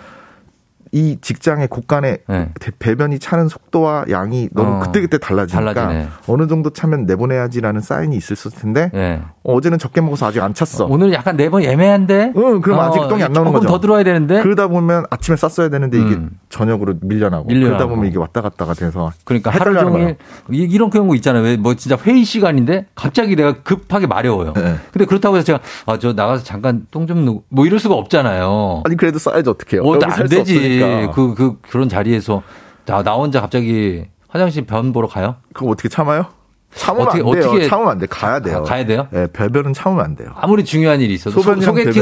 [0.95, 2.49] 이 직장의 곳간에 네.
[2.61, 4.78] 대- 배변이 차는 속도와 양이 너무 어.
[4.78, 6.09] 그때그때 달라지니까 달라지네.
[6.28, 9.20] 어느 정도 차면 내보내야지라는 사인이 있을 텐데 예.
[9.42, 10.86] 어, 어제는 적게 먹어서 아직 안 찼어.
[10.88, 12.32] 오늘 약간 네번 애매한데?
[12.36, 13.66] 응, 그럼 아직 똥이 안 나오는 조금 거죠.
[13.72, 14.40] 더 들어야 되는데?
[14.40, 16.30] 그러다 보면 아침에 쌌어야 되는데 이게 음.
[16.49, 17.76] 저녁으로 밀려나고, 밀려나고.
[17.76, 20.16] 그러다 보면 이게 왔다 갔다가 돼서 그러니까 하루 종일
[20.53, 21.42] 이- 이런 경우 있잖아요.
[21.42, 24.53] 왜 뭐 진짜 회의 시간인데 갑자기 내가 급하게 마려워요.
[24.55, 24.76] 네.
[24.92, 28.82] 근데 그렇다고 해서 제가 아 저 나가서 잠깐 똥 좀 누고 뭐 이럴 수가 없잖아요.
[28.84, 29.82] 아니 그래도 싸야지 어떡해요.
[29.82, 30.84] 어, 여기 안 되지.
[30.85, 31.12] 없으니까.
[31.12, 32.43] 그, 그, 그런 자리에서
[32.87, 35.37] 나, 나 혼자 갑자기 화장실 변 보러 가요?
[35.53, 36.26] 그거 어떻게 참아요?
[36.74, 37.45] 참으면 어떻게- 안 돼요.
[37.51, 38.07] 어떻게- 참으면 안 돼.
[38.07, 38.57] 가야 돼요.
[38.59, 39.07] 가- 가야 돼요?
[39.11, 40.30] 네, 배변은 참으면 안 돼요.
[40.37, 41.51] 아무리 중요한 일이 있어도 소,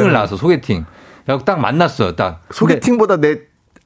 [0.09, 0.87] 배변은- 나서 소개팅.
[1.45, 2.17] 딱 만났어요.
[2.17, 2.41] 딱.
[2.51, 3.41] 소개팅보다 내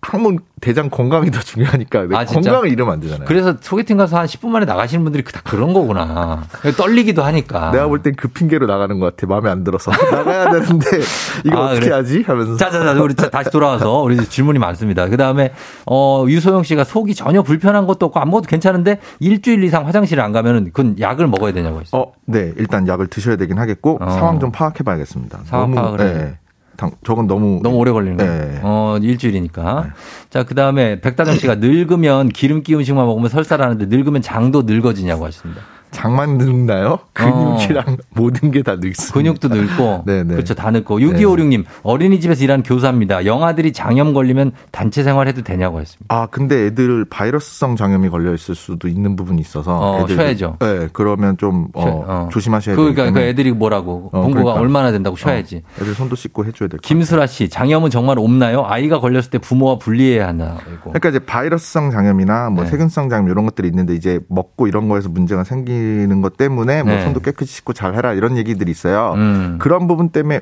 [0.09, 2.25] 항문 대장 건강이 더 중요하니까 내 아?
[2.25, 3.27] 건강을 잃으면 안 되잖아요.
[3.27, 6.45] 그래서 소개팅 가서 한 10분 만에 나가시는 분들이 다 그런 거구나.
[6.77, 7.73] 떨리기도 하니까.
[7.73, 9.27] 내가 볼 땐 그 핑계로 나가는 것 같아.
[9.27, 10.87] 마음에 안 들어서 나가야 되는데
[11.45, 11.95] 이거 아, 어떻게 그래?
[11.95, 12.23] 하지?
[12.27, 15.09] 하면서 자, 자, 자, 우리 자, 다시 돌아와서 우리 질문이 많습니다.
[15.09, 15.53] 그 다음에,
[15.87, 20.33] 어, 유소영 씨가 속이 전혀 불편한 것도 없고 안 먹어도 괜찮은데 일주일 이상 화장실을 안
[20.33, 22.01] 가면은 그건 약을 먹어야 되냐고 했어요.
[22.03, 24.11] 어, 네, 일단 약을 드셔야 되긴 하겠고 어.
[24.11, 25.41] 상황 좀 파악해 봐야겠습니다.
[25.45, 26.33] 상황 파악을 해요.
[26.77, 28.33] 당- 저건 너무 너무 오래 걸리는 거예요.
[28.53, 28.61] 네.
[28.63, 29.93] 어, 일주일이니까.
[30.31, 35.63] 자, 그 다음에 백다정 씨가 늙으면 기름기 음식만 먹으면 설사라는데 늙으면 장도 늙어지냐고 하셨습니다.
[35.91, 36.99] 장만 늙나요?
[37.13, 39.11] 근육이랑 모든 게 다 늙습니다.
[39.11, 39.13] 어.
[39.15, 40.03] 근육도 늙고.
[40.07, 40.35] 네네.
[40.35, 40.55] 그렇죠.
[40.55, 40.99] 다 늙고.
[40.99, 43.25] 6256님, 어린이집에서 일하는 교사입니다.
[43.25, 46.15] 영아들이 장염 걸리면 단체 생활해도 되냐고 했습니다.
[46.15, 49.79] 아, 근데 애들 바이러스성 장염이 걸려 있을 수도 있는 부분이 있어서.
[49.79, 50.57] 어, 애들 쉬어야죠.
[50.61, 52.29] 네, 그러면 좀, 어, 어.
[52.33, 52.95] 조심하셔야 그, 돼요.
[52.95, 54.11] 그러니까 그 애들이 뭐라고.
[54.13, 54.61] 어, 공부가 그러니까.
[54.61, 55.63] 얼마나 된다고 쉬어야지.
[55.81, 56.89] 애들 손도 씻고 해줘야 될 것 같아요.
[56.99, 58.65] 김수라 씨, 장염은 정말 없나요?
[58.67, 60.57] 아이가 걸렸을 때 부모와 분리해야 하나?
[60.83, 62.71] 그러니까 이제 바이러스성 장염이나 뭐 네.
[62.71, 65.76] 세균성 장염 이런 것들이 있는데 이제 먹고 이런 거에서 문제가 생기
[66.09, 67.03] 는 것 때문에 뭐 네.
[67.05, 69.13] 손도 깨끗이 씻고 잘 해라 이런 얘기들이 있어요.
[69.17, 69.57] 음.
[69.61, 70.41] 그런 부분 때문에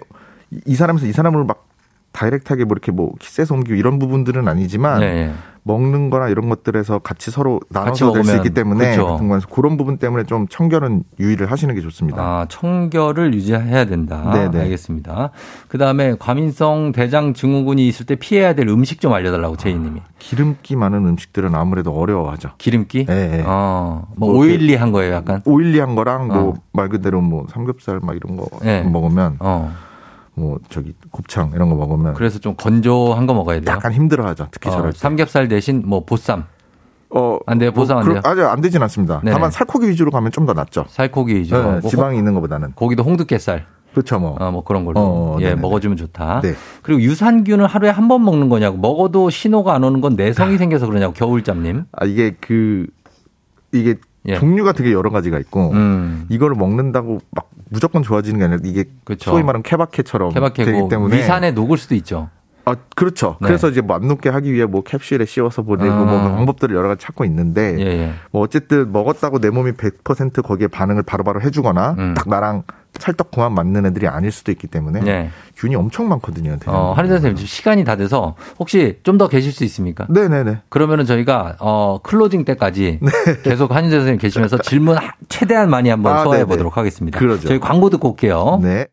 [0.51, 1.67] 이- 이 사람에서 이 사람을 막
[2.15, 5.33] 다이렉트하게 뭐 이렇게 뭐 키스해서 옮기고 이런 부분들은 아니지만 네, 네.
[5.65, 8.37] 먹는 거나 이런 것들에서 같이 서로 나눠서 될 수.
[8.37, 9.07] 있기 때문에 그렇죠.
[9.13, 12.23] 같은 그런 부분 때문에 좀 청결은 유의를 하시는 게 좋습니다.
[12.23, 14.31] 아, 청결을 유지해야 된다.
[14.33, 14.61] 네네.
[14.65, 15.31] 알겠습니다.
[15.69, 20.01] 그 다음에 과민성 대장 증후군이 있을 때 피해야 될 음식 좀 알려 달라고 제이 님이.
[20.19, 22.51] 기름기 많은 음식들은 아무래도 어려워하죠.
[22.59, 23.07] 기름기?
[23.07, 23.45] 네, 네.
[23.47, 25.41] 어, 뭐 뭐 오일리한 거예요, 약간.
[25.47, 26.55] 오일리한 거랑 어.
[26.73, 28.83] 뭐말 그대로 뭐 삼겹살 막 이런 거 네.
[28.83, 29.73] 먹으면 어.
[30.35, 33.71] 뭐 저기 곱창 이런 거 먹으면 그래서 좀 건조한 거 먹어야 돼요.
[33.75, 34.49] 약간 힘들어하죠.
[34.51, 34.99] 특히 어, 저럴 때.
[34.99, 36.45] 삼겹살 대신 뭐 보쌈,
[37.11, 37.71] 어, 안 돼요?
[37.73, 38.23] 보쌈 안 그러- 돼요?
[38.25, 39.21] 아직 안 되진 않습니다.
[39.21, 39.33] 네네.
[39.33, 40.87] 다만 살코기 위주로 가면 좀 더 낫죠.
[40.89, 41.63] 살코기 위주로.
[41.75, 42.73] 네, 뭐 지방이 있는 것보다는.
[42.73, 43.67] 고기도 홍두깨살.
[43.93, 44.37] 그렇죠, 뭐.
[44.41, 44.99] 어, 뭐 그런 걸로.
[44.99, 45.61] 어, 예, 네네네.
[45.61, 46.41] 먹어주면 좋다.
[46.43, 46.55] 네.
[46.83, 48.77] 그리고 유산균을 하루에 한 번 먹는 거냐고.
[48.77, 51.13] 먹어도 신호가 안 오는 건 내성이 생겨서 그러냐고.
[51.13, 51.85] 겨울잠님.
[51.93, 52.89] 아, 이게 그,
[53.73, 53.95] 이게
[54.27, 54.37] 예.
[54.37, 56.27] 종류가 되게 여러 가지가 있고, 음.
[56.29, 59.31] 이거를 먹는다고 막 무조건 좋아지는 게 아니라 이게 그쵸.
[59.31, 61.17] 소위 말하는 케바케처럼 케바케고 되기 때문에.
[61.17, 62.29] 위산에 녹을 수도 있고
[62.67, 63.37] 아, 그렇죠.
[63.41, 63.49] 네.
[63.49, 66.05] 그래서 이제 뭐안 녹게 하기 위해 뭐 캡슐에 씌워서 보내고 아.
[66.05, 68.13] 뭐 방법들을 여러 가지 찾고 있는데 예, 예.
[68.31, 72.15] 뭐 어쨌든 먹었다고 내 몸이 100% 거기에 반응을 바로바로 해주거나 음.
[72.15, 72.63] 딱 나랑
[72.99, 75.31] 찰떡궁합 맞는 애들이 아닐 수도 있기 때문에 네.
[75.57, 76.57] 균이 엄청 많거든요.
[76.67, 80.07] 어, 한희 선생님, 지금 시간이 다 돼서 혹시 좀 더 계실 수 있습니까?
[80.11, 80.63] 네네네.
[80.69, 83.11] 그러면은 저희가 어 클로징 때까지 네.
[83.45, 86.45] 계속 한희재 선생님 계시면서 질문 하- 최대한 많이 한번 아, 소화해.
[86.47, 87.19] 보도록 하겠습니다.
[87.19, 87.47] 그러죠.
[87.49, 88.59] 저희 광고 듣고 올게요.
[88.63, 88.87] 네.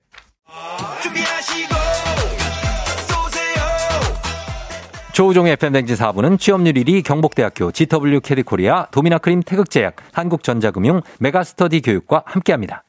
[5.13, 12.83] 조우종의 FM대행진 4부는 취업률 1위 경복대학교 GW 캐리코리아 도미나크림 태극제약 한국전자금융 메가스터디 교육과 함께합니다.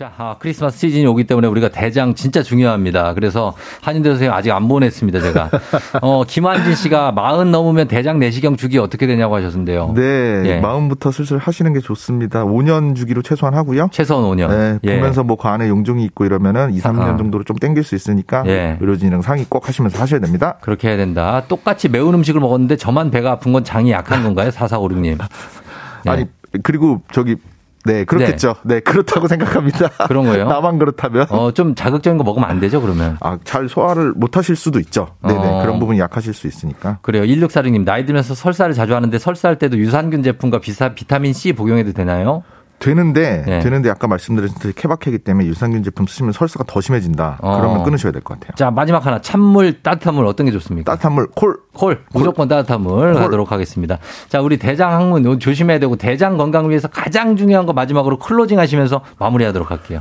[0.00, 3.12] 자, 아, 크리스마스 시즌이 오기 때문에 우리가 대장 진짜 중요합니다.
[3.12, 5.50] 그래서 한인대 선생님 아직 안 보냈습니다, 제가.
[6.00, 9.92] 어, 김한진 씨가 마흔 넘으면 대장 내시경 주기 어떻게 되냐고 하셨는데요.
[9.94, 10.42] 네.
[10.46, 10.60] 예.
[10.60, 12.46] 마흔부터 슬슬 하시는 게 좋습니다.
[12.46, 13.90] 5년 주기로 최소한 하고요.
[13.92, 14.48] 최소한 5년.
[14.48, 14.96] 네, 예.
[14.96, 17.16] 보면서 뭐 그 안에 용종이 있고 이러면은 2, 3년 아.
[17.18, 18.78] 정도로 좀 땡길 수 있으니까 예.
[18.80, 20.56] 의료진이랑 상의 꼭 하시면서 하셔야 됩니다.
[20.62, 21.42] 그렇게 해야 된다.
[21.46, 24.48] 똑같이 매운 음식을 먹었는데 저만 배가 아픈 건 장이 약한 건가요?
[24.48, 25.18] 4456님.
[25.18, 25.18] 네.
[26.10, 26.24] 아니
[26.62, 27.36] 그리고 저기
[27.84, 28.56] 네 그렇겠죠.
[28.62, 29.88] 네, 그렇다고 생각합니다.
[30.06, 30.46] 그런 거예요?
[30.48, 33.16] 나만 그렇다면 어, 좀 자극적인 거 먹으면 안 되죠, 그러면.
[33.20, 35.08] 아, 잘 소화를 못 하실 수도 있죠.
[35.22, 35.62] 네네 어.
[35.62, 36.98] 그런 부분이 약하실 수 있으니까.
[37.02, 37.24] 그래요.
[37.24, 42.42] 1646님, 나이 들면서 설사를 자주 하는데 설사할 때도 유산균 제품과 비사, 비타민 C 복용해도 되나요?
[42.80, 43.60] 되는데 네.
[43.60, 47.38] 되는데 아까 말씀드렸듯이 케바케이기 때문에 유산균 제품 쓰시면 설사가 더 심해진다.
[47.42, 47.58] 어.
[47.60, 48.54] 그러면 끊으셔야 될 것 같아요.
[48.56, 49.20] 자, 마지막 하나.
[49.20, 50.90] 찬물, 따뜻한 물 어떤 게 좋습니까?
[50.92, 51.58] 따뜻한 물 콜.
[51.74, 52.02] 콜.
[52.12, 53.98] 무조건 따뜻한 물 가도록 하겠습니다.
[54.28, 59.02] 자, 우리 대장 항문 조심해야 되고 대장 건강을 위해서 가장 중요한 거 마지막으로 클로징 하시면서
[59.18, 60.00] 마무리하도록 할게요.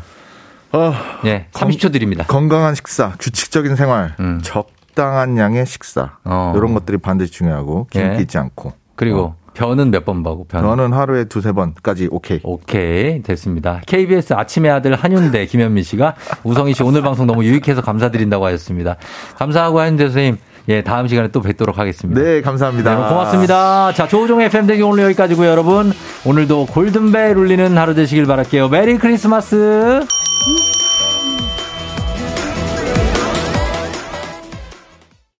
[0.71, 0.93] 어,
[1.25, 1.47] 예.
[1.51, 2.23] 30초 드립니다.
[2.27, 4.39] 건강한 식사, 규칙적인 생활, 음.
[4.41, 6.53] 적당한 양의 식사 어.
[6.55, 8.21] 이런 것들이 반드시 중요하고 기름기 예.
[8.21, 8.73] 있지 않고.
[8.95, 10.61] 그리고 변은 몇번 봐고 변.
[10.63, 12.39] 저는 하루에 두세 번까지 오케이.
[12.43, 13.81] 오케이 됐습니다.
[13.85, 18.95] KBS 아침의 아들 한윤대 김현민 씨가 우성희 씨 오늘 방송 너무 유익해서 감사드린다고 하셨습니다.
[19.37, 20.37] 감사하고 한윤대 선생님
[20.69, 22.21] 예 다음 시간에 또 뵙도록 하겠습니다.
[22.21, 22.95] 네, 감사합니다.
[22.95, 23.91] 네, 고맙습니다.
[23.93, 25.91] 자 조우종의 FM 대기 오늘 여기까지고요 여러분
[26.25, 28.69] 오늘도 골든벨 울리는 하루 되시길 바랄게요.
[28.69, 30.05] 메리 크리스마스.